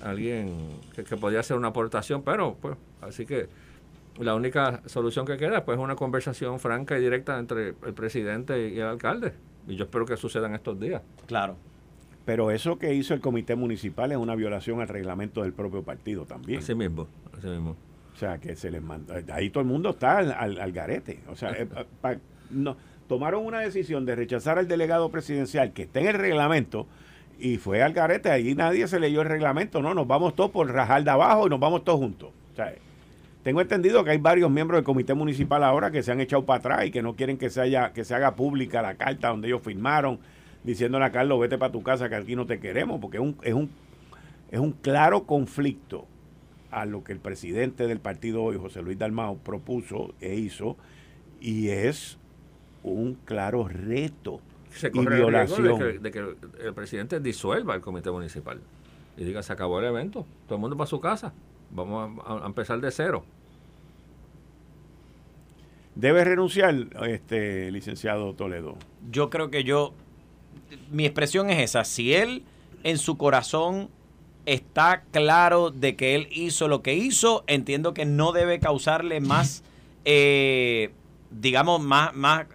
[0.03, 0.57] alguien
[0.95, 3.49] que, podía hacer una aportación, pero pues así que
[4.19, 8.69] la única solución que queda pues, es una conversación franca y directa entre el presidente
[8.69, 9.35] y el alcalde.
[9.67, 11.03] Y yo espero que suceda en estos días.
[11.27, 11.57] Claro.
[12.25, 16.25] Pero eso que hizo el comité municipal es una violación al reglamento del propio partido
[16.27, 16.61] también.
[16.61, 17.77] Así mismo, así mismo.
[18.19, 19.15] O sea, que se les mandó.
[19.33, 21.21] Ahí todo el mundo está al, garete.
[21.29, 21.69] O sea, eh,
[22.51, 22.77] no,
[23.07, 26.89] tomaron una decisión de rechazar al delegado presidencial que está en el reglamento
[27.39, 28.29] y fue al garete.
[28.29, 29.81] Ahí nadie se leyó el reglamento.
[29.83, 32.31] No, nos vamos todos por rajar de abajo y nos vamos todos juntos.
[32.55, 32.75] O sea,
[33.45, 36.59] tengo entendido que hay varios miembros del comité municipal ahora que se han echado para
[36.59, 39.47] atrás y que no quieren que se, haya, que se haga pública la carta donde
[39.47, 40.19] ellos firmaron
[40.65, 43.37] diciéndole a Carlos, vete para tu casa que aquí no te queremos, porque es un,
[43.45, 43.71] es un,
[44.51, 46.05] es un claro conflicto
[46.71, 50.77] a lo que el presidente del partido hoy, José Luis Dalmao, propuso e hizo,
[51.41, 52.19] y es
[52.83, 56.03] un claro reto se y violación.
[56.03, 56.19] de que,
[56.61, 58.61] el presidente disuelva el comité municipal
[59.17, 61.33] y diga, se acabó el evento, todo el mundo para su casa,
[61.71, 63.25] vamos a, empezar de cero.
[65.95, 66.75] ¿Debe renunciar,
[67.09, 68.77] este licenciado Toledo?
[69.11, 69.93] Yo creo que yo,
[70.93, 72.45] mi expresión es esa, si él
[72.85, 73.89] en su corazón
[74.49, 77.45] está claro de que él hizo lo que hizo.
[77.47, 79.63] Entiendo que no debe causarle más,
[80.05, 80.91] eh,
[81.31, 82.47] digamos, más, más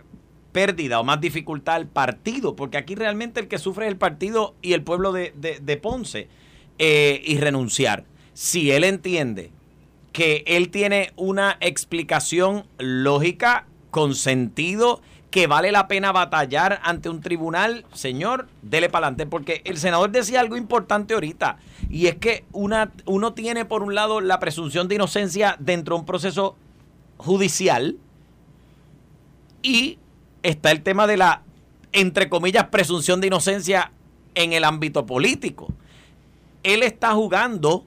[0.52, 4.56] pérdida o más dificultad al partido, porque aquí realmente el que sufre es el partido
[4.62, 6.28] y el pueblo de, Ponce,
[6.80, 8.06] eh, y renunciar.
[8.34, 9.52] si él entiende
[10.12, 15.02] que él tiene una explicación lógica, con sentido,
[15.34, 19.26] que vale la pena batallar ante un tribunal, señor, dele para adelante.
[19.26, 21.58] Porque el senador decía algo importante ahorita,
[21.90, 26.02] y es que una, uno tiene por un lado la presunción de inocencia dentro de
[26.02, 26.56] un proceso
[27.18, 27.98] judicial,
[29.64, 29.98] y
[30.44, 31.42] está el tema de la,
[31.94, 33.92] entre comillas, presunción de inocencia
[34.36, 35.74] en el ámbito político.
[36.62, 37.86] Él está jugando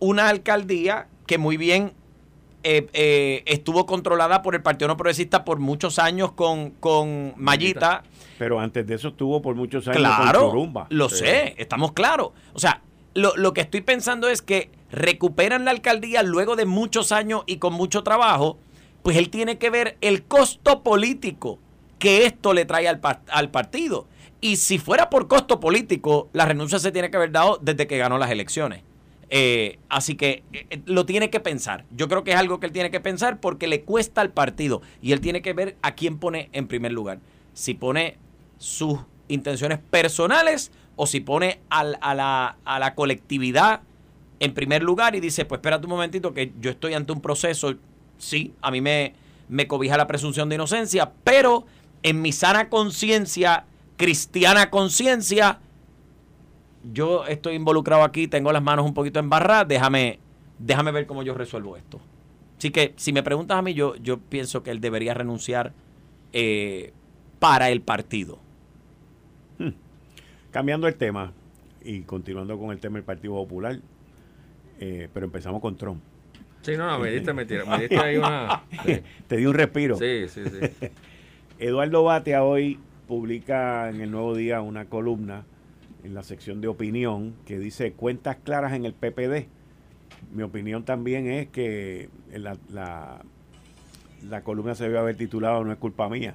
[0.00, 1.92] una alcaldía que muy bien
[2.64, 8.04] eh, eh, estuvo controlada por el Partido No Progresista por muchos años con, con Mayita.
[8.38, 12.30] Pero antes de eso estuvo por muchos años claro, con Lo sé, estamos claros.
[12.54, 12.80] O sea,
[13.12, 17.58] lo, lo que estoy pensando es que recuperan la alcaldía luego de muchos años y
[17.58, 18.58] con mucho trabajo,
[19.02, 21.58] pues él tiene que ver el costo político
[21.98, 24.06] que esto le trae al, al partido.
[24.40, 27.98] Y si fuera por costo político, la renuncia se tiene que haber dado desde que
[27.98, 28.82] ganó las elecciones.
[29.30, 31.84] Eh, así que eh, lo tiene que pensar.
[31.96, 34.82] Yo creo que es algo que él tiene que pensar porque le cuesta al partido
[35.00, 37.20] y él tiene que ver a quién pone en primer lugar.
[37.52, 38.16] Si pone
[38.58, 43.80] sus intenciones personales o si pone a, la, colectividad
[44.40, 47.74] en primer lugar y dice, pues espérate un momentito que yo estoy ante un proceso,
[48.18, 51.66] sí, a mí me cobija la presunción de inocencia, pero
[52.02, 53.64] en mi sana conciencia,
[53.96, 55.60] cristiana conciencia,
[56.92, 60.18] yo estoy involucrado aquí, tengo las manos un poquito embarradas, déjame,
[60.58, 62.00] déjame ver cómo yo resuelvo esto.
[62.58, 65.72] Así que si me preguntas a mí, yo, yo pienso que él debería renunciar
[66.32, 66.92] eh,
[67.38, 68.38] para el partido.
[69.58, 69.70] Hmm.
[70.50, 71.32] Cambiando el tema
[71.82, 73.78] y continuando con el tema del Partido Popular,
[74.80, 76.02] eh, pero empezamos con Trump.
[76.62, 78.62] Sí, no, no, me diste, me, me diste ahí una...
[79.28, 79.96] Te di un respiro.
[79.96, 80.88] Sí, sí, sí.
[81.58, 85.44] Eduardo Batea hoy publica en el Nuevo Día una columna
[86.04, 89.48] en la sección de opinión que dice cuentas claras en el PPD.
[90.32, 96.08] Mi opinión también es que la, la, columna se debe haber titulado No es culpa
[96.08, 96.34] mía.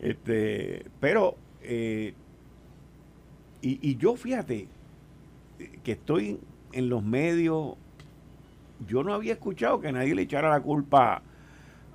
[0.00, 2.14] Este, pero, eh,
[3.62, 4.66] y, y yo fíjate
[5.84, 6.38] que estoy
[6.72, 7.74] en los medios,
[8.86, 11.22] yo no había escuchado que nadie le echara la culpa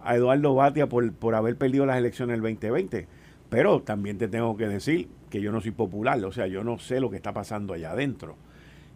[0.03, 3.07] a Eduardo Batia por, por haber perdido las elecciones del 2020.
[3.49, 6.77] Pero también te tengo que decir que yo no soy popular, o sea, yo no
[6.77, 8.35] sé lo que está pasando allá adentro.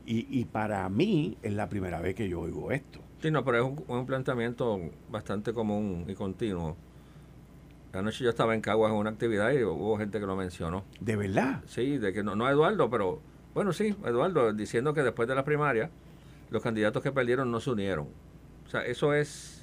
[0.05, 2.99] Y, y para mí es la primera vez que yo oigo esto.
[3.21, 6.75] Sí, no, pero es un, planteamiento bastante común y continuo.
[7.93, 10.83] Anoche yo estaba en Caguas en una actividad y hubo gente que lo mencionó.
[10.99, 11.63] ¿De verdad?
[11.65, 13.21] Sí, de que no, no Eduardo, pero
[13.53, 15.89] bueno, sí, Eduardo, diciendo que después de la primaria
[16.51, 18.07] los candidatos que perdieron no se unieron.
[18.67, 19.54] O sea, eso es,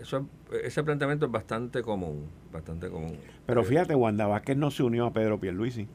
[0.00, 0.26] eso
[0.62, 3.16] ese planteamiento es bastante común, bastante común.
[3.46, 5.86] Pero fíjate, Wanda Vázquez no se unió a Pedro Pierluisi.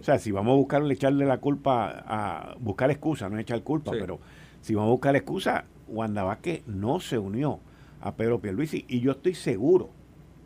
[0.00, 3.92] O sea, si vamos a buscarle, echarle la culpa, a buscar excusa, no echar culpa,
[3.92, 4.20] pero
[4.60, 7.60] si vamos a buscar excusa, Wanda Vázquez no se unió
[8.00, 8.84] a Pedro Pierluisi.
[8.88, 9.90] Y yo estoy seguro,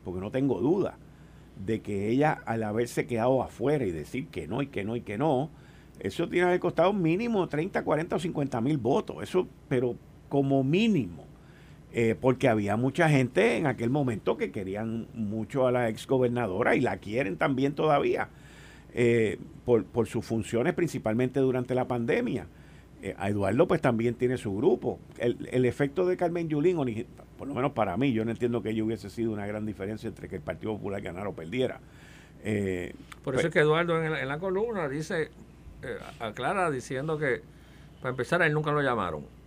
[0.05, 0.99] porque no tengo duda,
[1.65, 5.01] de que ella, al haberse quedado afuera y decir que no y que no y
[5.01, 5.51] que no,
[5.99, 9.17] eso tiene que haber costado mínimo 30, 40 o 50 mil votos.
[9.23, 9.97] Eso, pero
[10.29, 11.30] como mínimo.
[11.93, 16.81] Eh, porque había mucha gente en aquel momento que querían mucho a la exgobernadora y
[16.81, 18.29] la quieren también todavía
[18.95, 22.47] eh, por, por, sus funciones principalmente durante la pandemia.
[23.03, 25.01] Eh, a Eduardo pues también tiene su grupo.
[25.19, 28.71] El, el efecto de Carmen Yulín, por lo menos para mí, yo no entiendo que
[28.71, 31.81] ello hubiese sido una gran diferencia entre que el Partido Popular ganara o perdiera.
[32.41, 35.31] por eso pues es que Eduardo en, en la columna dice,
[36.21, 37.43] aclara diciendo que
[38.01, 39.40] para empezar a él nunca lo llamaron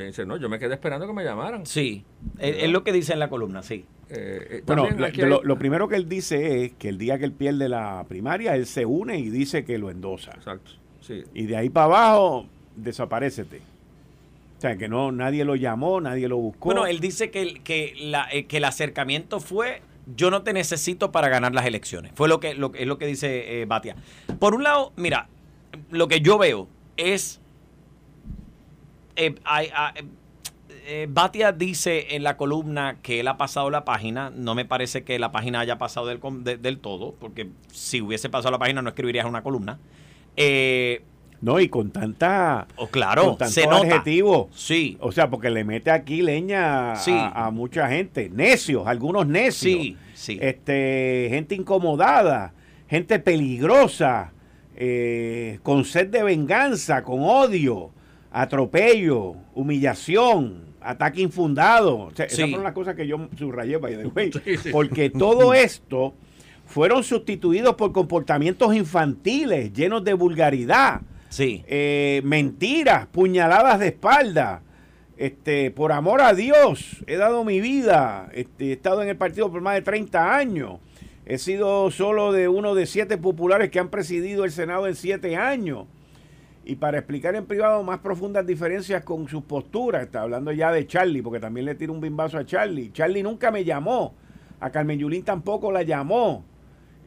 [0.00, 1.66] dice, no, yo me quedé esperando que me llamaran.
[1.66, 2.04] Sí,
[2.38, 3.84] es, lo que dice en la columna, sí.
[4.08, 4.88] Eh, eh, bueno,
[5.42, 8.66] lo, primero que él dice es que el día que él pierde la primaria, él
[8.66, 10.32] se une y dice que lo endosa.
[10.32, 11.24] Exacto, sí.
[11.34, 13.58] Y de ahí para abajo, desaparecete.
[14.58, 16.66] O sea, que no nadie lo llamó, nadie lo buscó.
[16.66, 19.82] Bueno, él dice que, que, la, eh, que el acercamiento fue
[20.16, 22.12] yo no te necesito para ganar las elecciones.
[22.14, 23.94] Fue lo que, lo, es lo que dice Batia.
[24.40, 25.28] Por un lado, mira,
[25.90, 27.41] lo que yo veo es
[29.26, 29.34] eh,
[29.96, 30.04] eh,
[30.86, 34.30] eh, Batia dice en la columna que él ha pasado la página.
[34.30, 36.20] No me parece que la página haya pasado del,
[36.60, 39.78] del todo, porque si hubiese pasado la página no escribirías una columna.
[41.40, 42.66] no, y con tanta.
[42.76, 44.50] Oh, claro, con se adjetivo.
[44.52, 44.96] Sí.
[45.00, 48.28] O sea, porque le mete aquí leña a, mucha gente.
[48.30, 49.80] Necios, algunos necios.
[49.80, 50.38] Sí, sí.
[50.40, 52.54] Este, gente incomodada,
[52.88, 54.32] gente peligrosa,
[55.62, 57.92] con sed de venganza, con odio
[58.32, 62.10] atropello, humillación, ataque infundado.
[62.16, 66.14] Esas fueron las cosas que yo subrayé, by the porque todo esto
[66.64, 71.02] fueron sustituidos por comportamientos infantiles llenos de vulgaridad.
[71.28, 71.64] Sí.
[71.66, 74.62] eh, mentiras, puñaladas de espalda.
[75.16, 78.28] Este, por amor a Dios, he dado mi vida.
[78.34, 80.80] Este, he estado en el partido por más de 30 años.
[81.24, 85.36] He sido solo de uno de siete populares que han presidido el Senado en siete
[85.36, 85.86] años.
[86.64, 90.86] Y para explicar en privado más profundas diferencias con sus posturas, está hablando ya de
[90.86, 92.92] Charlie, porque también le tiro un bimbazo a Charlie.
[92.92, 94.14] Charlie nunca me llamó.
[94.60, 96.44] A Carmen Yulín tampoco la llamó.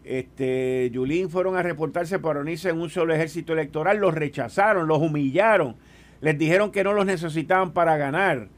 [0.03, 4.99] Este, Yulín fueron a reportarse para unirse en un solo ejército electoral, los rechazaron, los
[4.99, 5.77] humillaron,
[6.21, 8.49] les dijeron que no los necesitaban para ganar.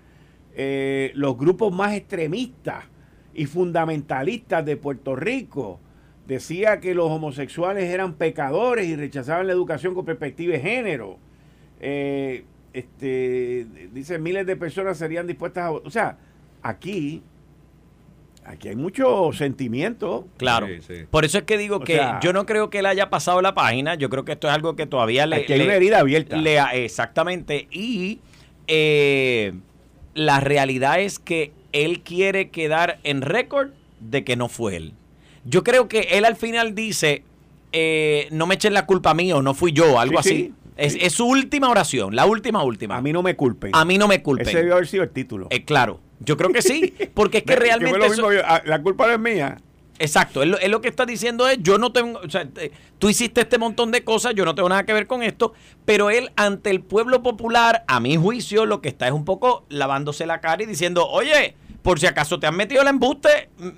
[0.56, 2.86] Eh, los grupos más extremistas
[3.36, 5.80] y fundamentalistas de Puerto Rico
[6.28, 11.18] decía que los homosexuales eran pecadores y rechazaban la educación con perspectiva de género.
[11.80, 15.72] Eh, este, dice miles de personas serían dispuestas a...
[15.72, 16.18] O sea,
[16.62, 17.24] aquí
[18.44, 20.28] aquí hay mucho sentimiento.
[20.38, 20.68] Claro.
[20.68, 20.94] Sí, sí.
[21.10, 23.42] Por eso es que digo O que sea- yo no creo que él haya pasado
[23.42, 23.96] la página.
[23.96, 25.38] Yo creo que esto es algo que todavía le.
[25.38, 26.38] Aquí hay le- una herida abierta.
[26.38, 27.68] le exactamente.
[27.72, 28.20] Y
[28.68, 29.54] eh,
[30.14, 34.94] la realidad es que él quiere quedar en récord de que no fue él.
[35.50, 37.24] Yo creo que él al final dice:
[37.72, 40.36] eh, No me echen la culpa a mí o no fui yo, algo Sí, así.
[40.36, 41.00] sí, es, sí.
[41.02, 42.98] es su última oración, la última, última.
[42.98, 43.72] A mí no me culpen.
[43.74, 44.48] A mí no me culpen.
[44.48, 45.48] Ese debió haber sido el título.
[45.50, 47.98] Eh, claro, yo creo que sí, porque es que realmente...
[47.98, 49.58] lo mismo ah, la culpa no es mía.
[50.00, 52.72] Exacto, él, lo- él lo que está diciendo es, yo no tengo, o sea, te-
[53.00, 55.54] tú hiciste este montón de cosas, yo no tengo nada que ver con esto,
[55.86, 59.66] pero él ante el pueblo popular, a mi juicio, lo que está es un poco
[59.70, 63.70] lavándose la cara y diciendo, oye, por si acaso te han metido el embuste, mm,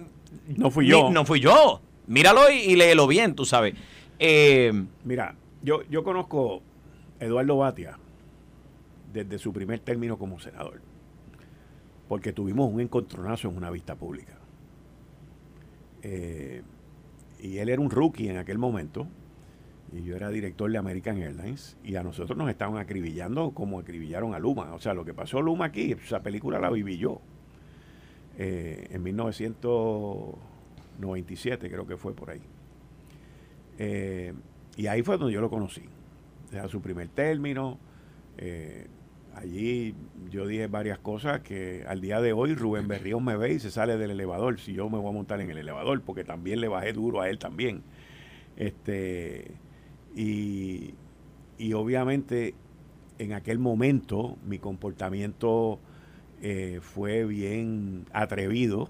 [0.57, 1.09] No fui yo.
[1.11, 3.75] no fui yo, míralo y, y léelo bien, tú sabes.
[4.19, 4.71] Eh,
[5.05, 6.61] Mira, yo, yo conozco
[7.19, 7.97] a Eduardo Batia
[9.13, 10.81] desde su primer término como senador.
[12.07, 14.33] Porque tuvimos un encontronazo en una vista pública.
[16.01, 16.63] Eh,
[17.39, 19.07] y él era un rookie en aquel momento.
[19.91, 21.77] Y yo era director de American Airlines.
[21.83, 24.73] Y a nosotros nos estaban acribillando como acribillaron a Luma.
[24.73, 27.21] O sea, lo que pasó Luma aquí, esa película la viví yo.
[28.41, 32.39] Eh, en 1997 creo que fue por ahí.
[33.77, 34.33] Eh,
[34.77, 35.83] y ahí fue donde yo lo conocí.
[36.51, 37.77] Era su primer término.
[38.37, 38.87] eh,
[39.35, 39.93] allí
[40.31, 43.69] yo dije varias cosas que al día de hoy Rubén Berríos me ve y se
[43.71, 44.59] sale del elevador.
[44.59, 47.29] Si yo me voy a montar en el elevador, porque también le bajé duro a
[47.29, 47.83] él también.
[48.55, 49.51] Este,
[50.15, 50.93] y,
[51.57, 52.55] y obviamente
[53.17, 55.79] en aquel momento mi comportamiento
[56.41, 58.89] eh, fue bien atrevido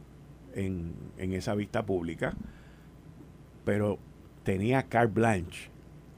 [0.54, 2.36] en, en esa vista pública,
[3.66, 4.00] pero
[4.44, 5.70] tenía carte blanche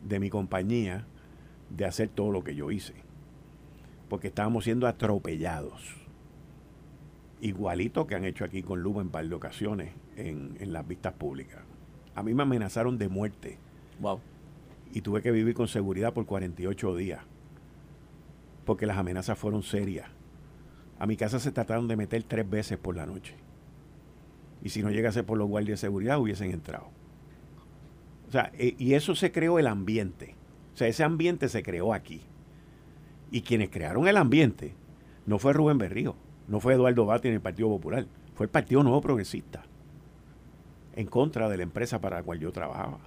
[0.07, 1.05] de mi compañía
[1.69, 2.93] de hacer todo lo que yo hice,
[4.09, 5.95] porque estábamos siendo atropellados,
[7.39, 11.13] igualito que han hecho aquí con Luma en par de ocasiones en, en las vistas
[11.13, 11.61] públicas.
[12.13, 13.57] A mí me amenazaron de muerte
[13.99, 14.19] wow.
[14.93, 17.21] y tuve que vivir con seguridad por 48 días,
[18.65, 20.09] porque las amenazas fueron serias.
[21.01, 23.33] A mi casa se trataron de meter tres veces por la noche.
[24.61, 26.89] Y si no llegase por los guardias de seguridad, hubiesen entrado.
[28.27, 30.35] O sea, e- y eso se creó el ambiente.
[30.75, 32.21] O sea, ese ambiente se creó aquí.
[33.31, 34.75] Y quienes crearon el ambiente
[35.25, 36.15] no fue Rubén Berrío,
[36.47, 39.63] no fue Eduardo Bati en el Partido Popular, fue el Partido Nuevo Progresista,
[40.95, 42.99] en contra de la empresa para la cual yo trabajaba.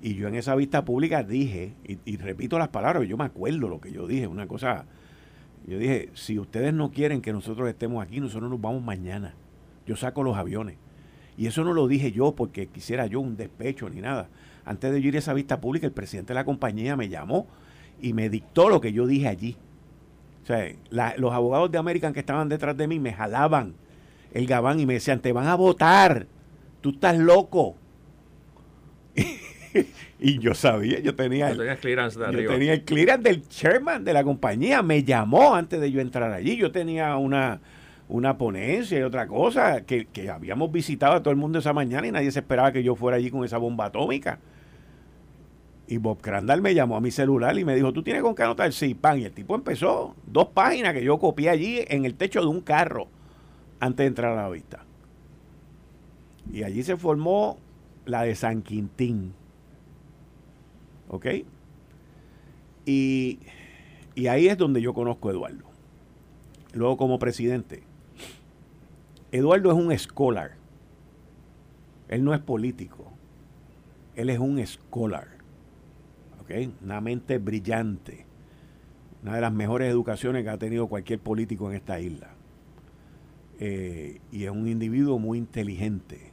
[0.00, 3.68] Y yo en esa vista pública dije, y, y repito las palabras, yo me acuerdo
[3.68, 4.86] lo que yo dije, una cosa,
[5.68, 9.34] yo dije, si ustedes no quieren que nosotros estemos aquí, nosotros nos vamos mañana.
[9.86, 10.76] Yo saco los aviones.
[11.36, 14.28] Y eso no lo dije yo porque quisiera yo un despecho ni nada.
[14.64, 17.46] Antes de yo ir a esa vista pública, el presidente de la compañía me llamó
[18.00, 19.56] y me dictó lo que yo dije allí.
[20.42, 20.72] O sea,
[21.16, 23.74] los abogados de American que estaban detrás de mí me jalaban
[24.32, 26.26] el gabán y me decían, te van a votar,
[26.80, 27.76] tú estás loco.
[30.20, 32.52] y yo sabía, yo tenía No el, tenías clearance de yo arriba.
[32.54, 34.82] tenía el clearance del chairman de la compañía.
[34.82, 36.56] Me llamó antes de yo entrar allí.
[36.56, 37.60] Yo tenía una,
[38.08, 42.06] una ponencia y otra cosa que, que habíamos visitado a todo el mundo esa mañana
[42.06, 44.38] y nadie se esperaba que yo fuera allí con esa bomba atómica.
[45.90, 48.42] Y Bob Crandall me llamó a mi celular y me dijo, ¿tú tienes con qué
[48.42, 48.70] anotar?
[48.74, 49.18] Sí, pan.
[49.20, 52.60] Y el tipo empezó dos páginas que yo copié allí en el techo de un
[52.60, 53.08] carro
[53.80, 54.84] antes de entrar a la vista.
[56.52, 57.58] Y allí se formó
[58.04, 59.32] la de San Quintín.
[61.08, 61.26] ¿Ok?
[62.86, 63.38] Y,
[64.14, 65.64] y ahí es donde yo conozco a Eduardo.
[66.72, 67.82] Luego como presidente.
[69.32, 70.52] Eduardo es un scholar.
[72.08, 73.12] Él no es político.
[74.16, 75.28] Él es un scholar.
[76.40, 76.50] ¿Ok?
[76.82, 78.26] Una mente brillante.
[79.22, 82.30] Una de las mejores educaciones que ha tenido cualquier político en esta isla.
[83.60, 86.32] Eh, y es un individuo muy inteligente.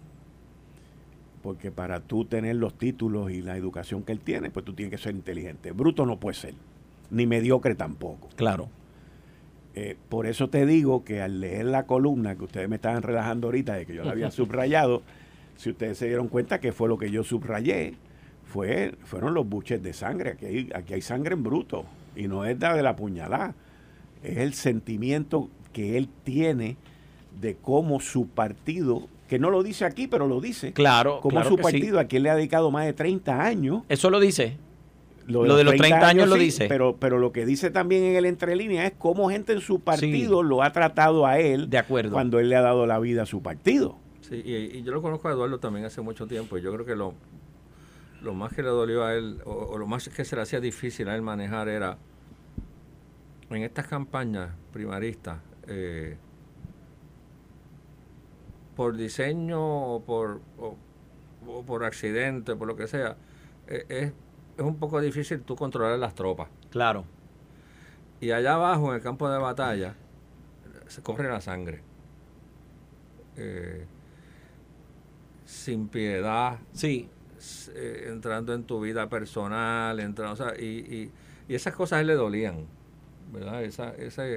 [1.45, 4.89] Porque para tú tener los títulos y la educación que él tiene, pues tú tienes
[4.89, 5.73] que ser inteligente.
[5.73, 6.55] Bruto no puede ser,
[7.11, 8.29] ni mediocre tampoco.
[8.35, 8.67] Claro.
[9.75, 13.45] Eh, por eso te digo que al leer la columna que ustedes me estaban relajando
[13.45, 15.03] ahorita de que yo la había subrayado,
[15.55, 17.93] si ustedes se dieron cuenta que fue lo que yo subrayé,
[18.43, 20.31] fue, fueron los buches de sangre.
[20.31, 21.85] Aquí hay, aquí hay sangre en bruto
[22.15, 23.53] y no es la de la puñalada,
[24.23, 26.75] es el sentimiento que él tiene
[27.39, 31.19] de cómo su partido, que no lo dice aquí, pero lo dice, Claro.
[31.21, 32.05] claro su partido, sí.
[32.05, 34.57] a quien le ha dedicado más de 30 años, Eso lo dice.
[35.27, 36.67] Lo de los 30 años lo dice.
[36.67, 40.43] Pero, pero lo que dice también en el entrelínea es cómo gente en su partido
[40.43, 42.11] lo ha tratado a él De acuerdo.
[42.11, 43.97] cuando él le ha dado la vida a su partido.
[44.21, 46.85] Sí, y, y yo lo conozco a Eduardo también hace mucho tiempo y yo creo
[46.85, 47.15] que lo,
[48.21, 50.59] lo más que le dolió a él, o, o lo más que se le hacía
[50.59, 51.97] difícil a él manejar era
[53.49, 56.17] en estas campañas primaristas, eh,
[58.75, 59.59] por diseño
[59.95, 60.75] o por, o,
[61.47, 63.15] o por accidente, por lo que sea,
[63.67, 64.13] eh, es,
[64.57, 66.49] es un poco difícil tú controlar las tropas.
[66.71, 67.05] Claro.
[68.21, 69.95] Y allá abajo, en el campo de batalla,
[70.87, 71.81] se corre la sangre.
[73.37, 73.85] Eh,
[75.45, 77.09] sin piedad, Sí.
[77.75, 81.11] eh, entrando en tu vida personal, entrando, o sea, y, y,
[81.47, 82.65] y esas cosas a él le dolían,
[83.31, 83.63] ¿verdad?
[83.63, 84.35] Esa, ese,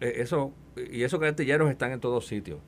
[0.00, 0.52] eh, eso,
[0.90, 2.58] y esos gatilleros están en todos sitios,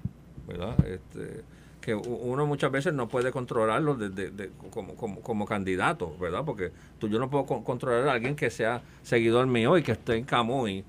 [0.47, 0.75] ¿verdad?
[0.87, 1.43] Este,
[1.81, 6.43] que uno muchas veces no puede controlarlos de- de- de- como, como, como candidato, ¿verdad?
[6.45, 9.93] Porque tú, yo no puedo con- controlar a alguien que sea seguidor mío y que
[9.93, 10.85] esté en Camuy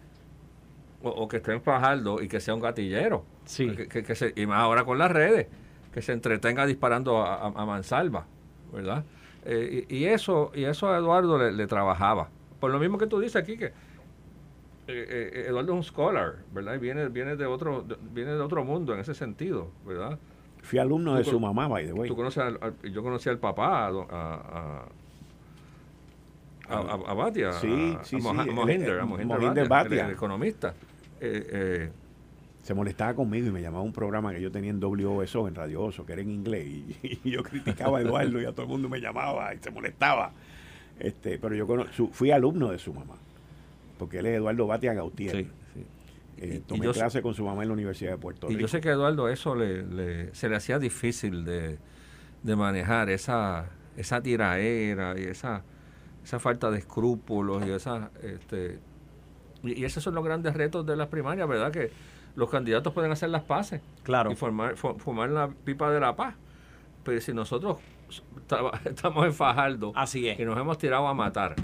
[1.04, 3.24] o, o que esté en Fajardo y que sea un gatillero.
[3.46, 3.70] Sí.
[3.76, 5.48] Que, que- que se- y más ahora con las redes,
[5.94, 8.26] que se entretenga disparando a, a- a mansalva,
[8.74, 9.04] ¿verdad?
[9.46, 12.30] Eh, y, y eso y eso a Eduardo le, le trabajaba.
[12.60, 13.72] Por lo mismo que tú dices aquí, que
[14.88, 16.76] eh, eh, Eduardo es un scholar, ¿verdad?
[16.76, 20.18] Y viene, viene, de otro, de- viene de otro mundo en ese sentido, ¿verdad?
[20.64, 22.10] Fui alumno de su mamá, by the way.
[22.10, 24.86] Tú conoces al- al- yo conocí al papá, a,
[26.70, 26.80] a,
[27.10, 30.02] a, Batia, Sí, sí, Moja- sí, Mohinder, Mohinder Bhatia.
[30.02, 30.74] el, el economista.
[31.22, 31.90] Eh, eh,
[32.64, 35.84] Se molestaba conmigo y me llamaba un programa que yo tenía en WOSO, en Radio
[35.84, 36.66] Oso, que era en inglés.
[36.68, 39.72] Y, y yo criticaba a Eduardo y a todo el mundo me llamaba y se
[39.72, 40.32] molestaba.
[41.00, 43.16] Este, pero yo cono- su- fui alumno de su mamá.
[43.98, 45.32] Porque él es Eduardo Batia Gautier.
[45.36, 45.44] sí,
[45.74, 45.86] sí.
[46.40, 48.52] Eh, Y- y tomé yo- clase con su mamá en la Universidad de Puerto Y
[48.52, 48.62] Rico.
[48.62, 51.80] yo sé que a Eduardo eso le, le- se le hacía difícil de,
[52.44, 55.64] de manejar, esa, esa tiraera y esa,
[56.24, 58.12] esa falta de escrúpulos y esa...
[58.22, 58.80] Este,
[59.64, 61.72] y, y esos son los grandes retos de las primarias, ¿verdad?
[61.72, 61.90] Que
[62.36, 64.32] los candidatos pueden hacer las paces Claro.
[64.32, 66.36] y formar, fumar la pipa de la paz.
[67.04, 67.78] Pero si nosotros
[68.86, 70.40] estamos en Fajardo Así es.
[70.40, 71.56] y nos hemos tirado a matar,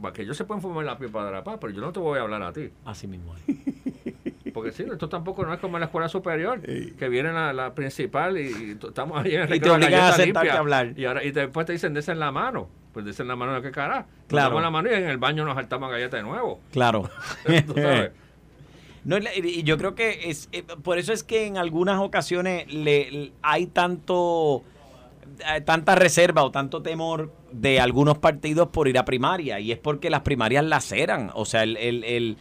[0.00, 2.00] pues que ellos se pueden fumar la pipa de la paz, pero yo no te
[2.00, 2.70] voy a hablar a ti.
[2.84, 3.56] Así mismo es.
[4.54, 6.92] Porque sí, esto tampoco no es como en la escuela superior, Sí.
[6.98, 10.24] que viene la, la principal y, estamos ahí en el Y te obligan a sentarte
[10.24, 10.92] limpia, a hablar.
[10.98, 12.68] Y, ahora, y después te dicen, desen la mano.
[12.92, 14.06] Pues desen la mano de qué cara.
[14.26, 14.48] Claro.
[14.48, 16.60] damos la mano y en el baño nos saltamos galleta de nuevo.
[16.72, 17.08] Claro.
[17.66, 18.10] Tú sabes.
[19.02, 23.10] No, y yo creo que es eh, por eso es que en algunas ocasiones le,
[23.10, 24.62] le- hay tanto
[25.56, 29.78] eh, tanta reserva o tanto temor de algunos partidos por ir a primaria y es
[29.78, 32.36] porque las primarias laceran, o sea, el, el-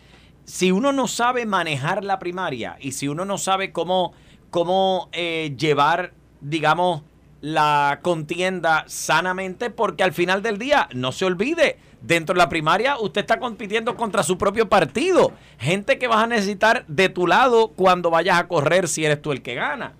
[0.45, 4.13] si uno no sabe manejar la primaria y si uno no sabe cómo
[4.49, 7.03] cómo eh, llevar, digamos,
[7.39, 12.97] la contienda sanamente, porque al final del día, no se olvide, dentro de la primaria
[12.97, 15.31] usted está compitiendo contra su propio partido.
[15.59, 19.31] Gente que vas a necesitar de tu lado cuando vayas a correr si eres tú
[19.31, 19.93] el que gana.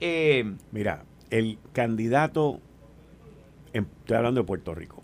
[0.00, 2.60] Eh, Mira, el candidato,
[3.78, 5.02] estoy hablando de Puerto Rico,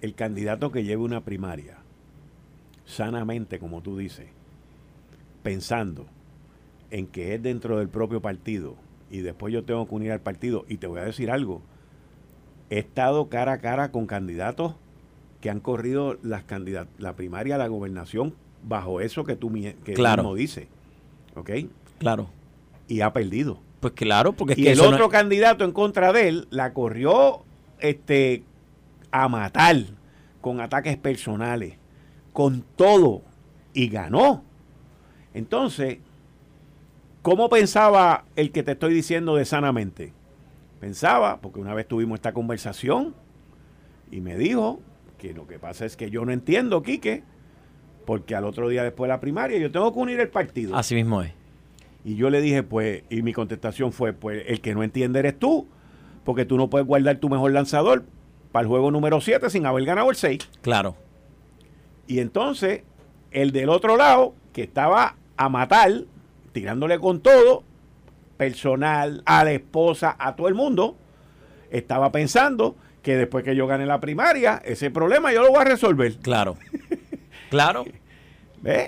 [0.00, 1.78] el candidato que lleve una primaria,
[2.84, 4.26] sanamente, como tú dices,
[5.42, 6.06] pensando
[6.90, 8.76] en que es dentro del propio partido
[9.10, 11.62] y después yo tengo que unir al partido, y te voy a decir algo,
[12.70, 14.74] he estado cara a cara con candidatos
[15.40, 19.50] que han corrido las candidat la primaria a la gobernación bajo eso que tú
[19.84, 20.22] que Claro.
[20.22, 20.68] mismo dices,
[21.34, 21.50] ¿ok?
[21.98, 22.28] claro.
[22.86, 23.58] Y ha perdido.
[23.80, 26.72] Pues claro, porque es y que el no- otro candidato en contra de él la
[26.72, 27.42] corrió
[27.82, 28.44] este
[29.10, 29.76] a matar
[30.40, 31.74] con ataques personales,
[32.32, 33.22] con todo
[33.72, 34.44] y ganó.
[35.34, 35.98] Entonces,
[37.22, 40.12] ¿cómo pensaba el que te estoy diciendo de sanamente?
[40.80, 43.14] Pensaba, porque una vez tuvimos esta conversación
[44.10, 44.80] y me dijo
[45.18, 47.22] que lo que pasa es que yo no entiendo, Quique,
[48.06, 50.74] porque al otro día después de la primaria yo tengo que unir el partido.
[50.74, 51.32] Así mismo es.
[52.02, 55.38] Y yo le dije, pues, y mi contestación fue, pues, el que no entiende eres
[55.38, 55.68] tú,
[56.24, 58.04] porque tú no puedes guardar tu mejor lanzador
[58.52, 60.48] para el juego número 7 sin haber ganado el 6.
[60.62, 60.96] Claro.
[62.06, 62.82] Y entonces,
[63.30, 66.04] el del otro lado, que estaba a matar,
[66.52, 67.62] tirándole con todo,
[68.36, 70.96] personal, a la esposa, a todo el mundo,
[71.70, 75.64] estaba pensando que después que yo gane la primaria, ese problema yo lo voy a
[75.64, 76.16] resolver.
[76.16, 76.56] Claro.
[77.48, 77.84] claro.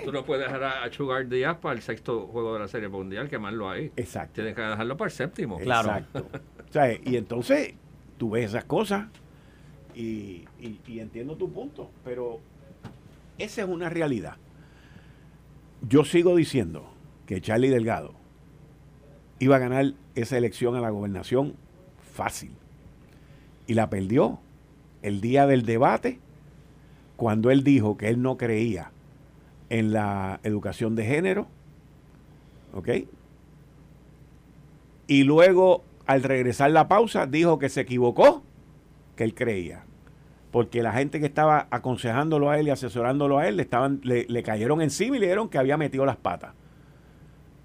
[0.05, 3.27] Tú no puedes dejar a Sugar Díaz para el sexto juego de la Serie Mundial,
[3.27, 3.91] quemarlo ahí.
[3.95, 4.35] Exacto.
[4.35, 5.57] Tienes que dejarlo para el séptimo.
[5.57, 5.89] Claro.
[5.89, 6.27] Exacto.
[7.03, 7.73] Y entonces
[8.17, 9.07] tú ves esas cosas
[9.95, 12.39] y, y entiendo tu punto, pero
[13.37, 14.37] esa es una realidad.
[15.87, 16.85] Yo sigo diciendo
[17.25, 18.13] que Charlie Delgado
[19.39, 21.55] iba a ganar esa elección a la gobernación
[22.13, 22.51] fácil.
[23.67, 24.39] Y la perdió
[25.01, 26.19] el día del debate,
[27.17, 28.91] cuando él dijo que él no creía
[29.69, 31.47] en la educación de género.
[32.73, 32.89] ¿Ok?
[35.07, 38.43] Y luego, al regresar la pausa, dijo que se equivocó,
[39.15, 39.83] que él creía.
[40.51, 44.25] Porque la gente que estaba aconsejándolo a él y asesorándolo a él le, estaban, le,
[44.27, 46.53] le cayeron encima y le dijeron que había metido las patas.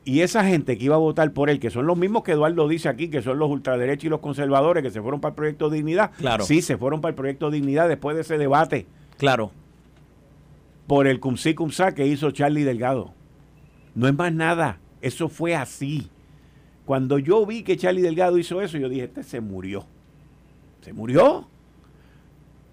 [0.09, 2.67] Y esa gente que iba a votar por él, que son los mismos que Eduardo
[2.67, 5.69] dice aquí, que son los ultraderechos y los conservadores que se fueron para el proyecto
[5.69, 6.13] Dignidad.
[6.17, 6.45] Claro.
[6.45, 8.87] Sí, se fueron para el proyecto Dignidad después de ese debate.
[9.19, 9.51] Claro.
[10.87, 13.13] Por el cum sí, cum que hizo Charlie Delgado.
[13.95, 14.79] No es más nada.
[15.03, 16.11] Eso fue así.
[16.89, 19.85] Cuando yo vi que Charlie Delgado hizo eso, yo dije, este se murió.
[20.81, 21.47] Se murió.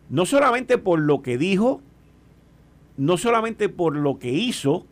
[0.10, 1.82] No solamente por lo que dijo,
[2.96, 4.86] no solamente por lo que hizo,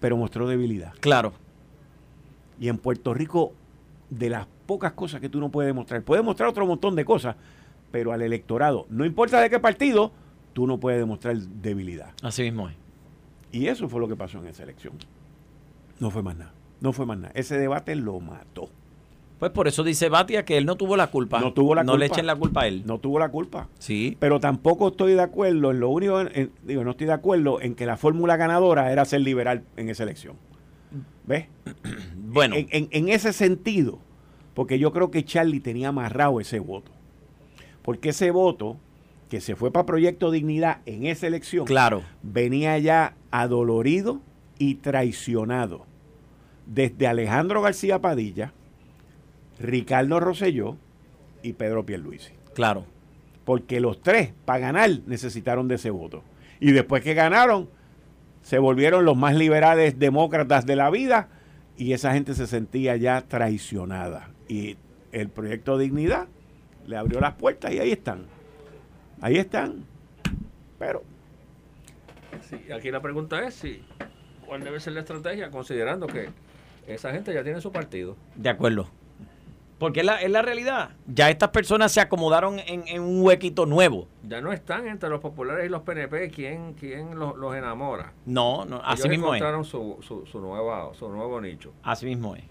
[0.00, 0.92] pero mostró debilidad.
[0.98, 1.34] Claro.
[2.58, 3.52] Y en Puerto Rico,
[4.10, 7.36] de las pocas cosas que tú no puedes demostrar, puedes mostrar otro montón de cosas,
[7.92, 10.10] pero al electorado, no importa de qué partido,
[10.52, 12.12] tú no puedes demostrar debilidad.
[12.22, 12.74] Así mismo es.
[13.52, 14.94] Y eso fue lo que pasó en esa elección.
[16.00, 16.52] No fue más nada.
[16.84, 17.32] No fue más nada.
[17.34, 18.68] Ese debate lo mató.
[19.38, 21.40] Pues por eso dice Batia que él no tuvo la culpa.
[21.40, 22.82] No tuvo la no le echen la culpa a él.
[22.84, 23.68] No tuvo la culpa.
[23.78, 24.18] Sí.
[24.20, 26.22] Pero tampoco estoy de acuerdo en lo único,
[26.62, 30.02] digo, no estoy de acuerdo en que la fórmula ganadora era ser liberal en esa
[30.02, 30.36] elección.
[31.26, 31.46] ¿Ves?
[32.16, 32.54] Bueno.
[32.58, 33.98] En, ese sentido,
[34.52, 36.92] porque yo creo que Charlie tenía amarrado ese voto.
[37.80, 38.76] Porque ese voto
[39.30, 42.02] que se fue para Proyecto Dignidad en esa elección, claro.
[42.22, 44.20] venía ya adolorido
[44.58, 45.86] y traicionado.
[46.66, 48.52] Desde Alejandro García Padilla,
[49.58, 50.76] Ricardo Rosselló
[51.42, 52.32] y Pedro Pierluisi.
[52.54, 52.86] Claro.
[53.44, 56.22] Porque los tres, para ganar, necesitaron de ese voto.
[56.60, 57.68] Y después que ganaron,
[58.42, 61.28] se volvieron los más liberales demócratas de la vida
[61.76, 64.30] y esa gente se sentía ya traicionada.
[64.48, 64.76] Y
[65.12, 66.28] el proyecto Dignidad
[66.86, 68.26] le abrió las puertas y ahí están.
[69.20, 69.84] Ahí están.
[70.78, 71.02] Pero.
[72.42, 73.82] Sí, aquí la pregunta es si
[74.46, 76.28] cuál debe ser la estrategia, considerando que
[76.86, 78.16] esa gente ya tiene su partido.
[78.34, 78.88] De acuerdo.
[79.78, 80.90] Porque es la, es la realidad.
[81.06, 84.06] Ya estas personas se acomodaron en, un huequito nuevo.
[84.22, 88.12] Ya no están entre los populares y los PNP quién, quién los, enamora.
[88.24, 91.72] No, no así mismo encontraron Su, su, su, nueva, su nuevo nicho.
[91.82, 92.44] Así mismo es.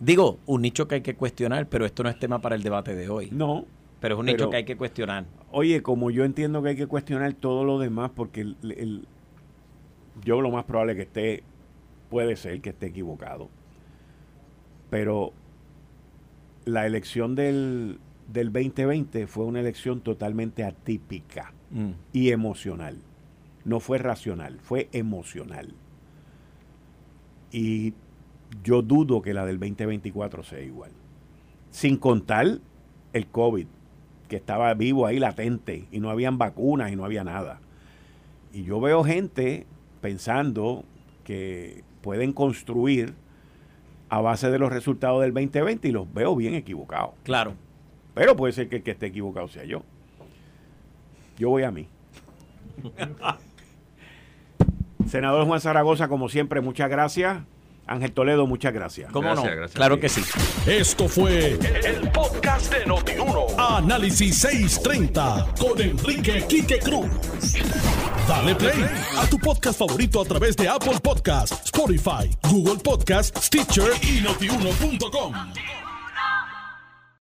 [0.00, 2.94] Digo, un nicho que hay que cuestionar, pero esto no es tema para el debate
[2.94, 3.30] de hoy.
[3.32, 3.64] No.
[4.00, 5.24] Pero es un nicho que hay que cuestionar.
[5.50, 9.06] Oye, como yo entiendo que hay que cuestionar todo lo demás, porque el,
[10.22, 11.42] yo lo más probable que esté,
[12.14, 13.48] puede ser que esté equivocado.
[14.88, 15.32] Pero
[16.64, 17.98] la elección del,
[18.32, 21.90] del 2020 fue una elección totalmente atípica mm.
[22.12, 22.98] y emocional.
[23.64, 25.74] No fue racional, fue emocional.
[27.50, 27.94] Y
[28.62, 30.92] yo dudo que la del 2024 sea igual.
[31.72, 32.60] Sin contar
[33.12, 33.66] el COVID,
[34.28, 37.58] que estaba vivo ahí latente y no habían vacunas y no había nada.
[38.52, 39.66] Y yo veo gente
[40.00, 40.84] pensando
[41.24, 43.14] que pueden construir
[44.10, 47.12] a base de los resultados del 2020 y los veo bien equivocados.
[47.22, 47.54] Claro.
[48.12, 49.82] Pero puede ser que el que esté equivocado sea yo.
[51.38, 51.88] Yo voy a mí.
[55.06, 57.42] Senador Juan Zaragoza, como siempre, muchas gracias.
[57.86, 59.12] Ángel Toledo, muchas gracias.
[59.12, 59.44] ¿Cómo no?
[59.72, 60.22] claro que sí.
[60.66, 63.46] Esto fue el, podcast de Notiuno.
[63.58, 67.10] Análisis 630 con Enrique Quique Cruz.
[68.26, 68.84] Dale play
[69.18, 75.83] a tu podcast favorito a través de Apple Podcasts, Spotify, Google Podcasts, Stitcher y notiuno.com.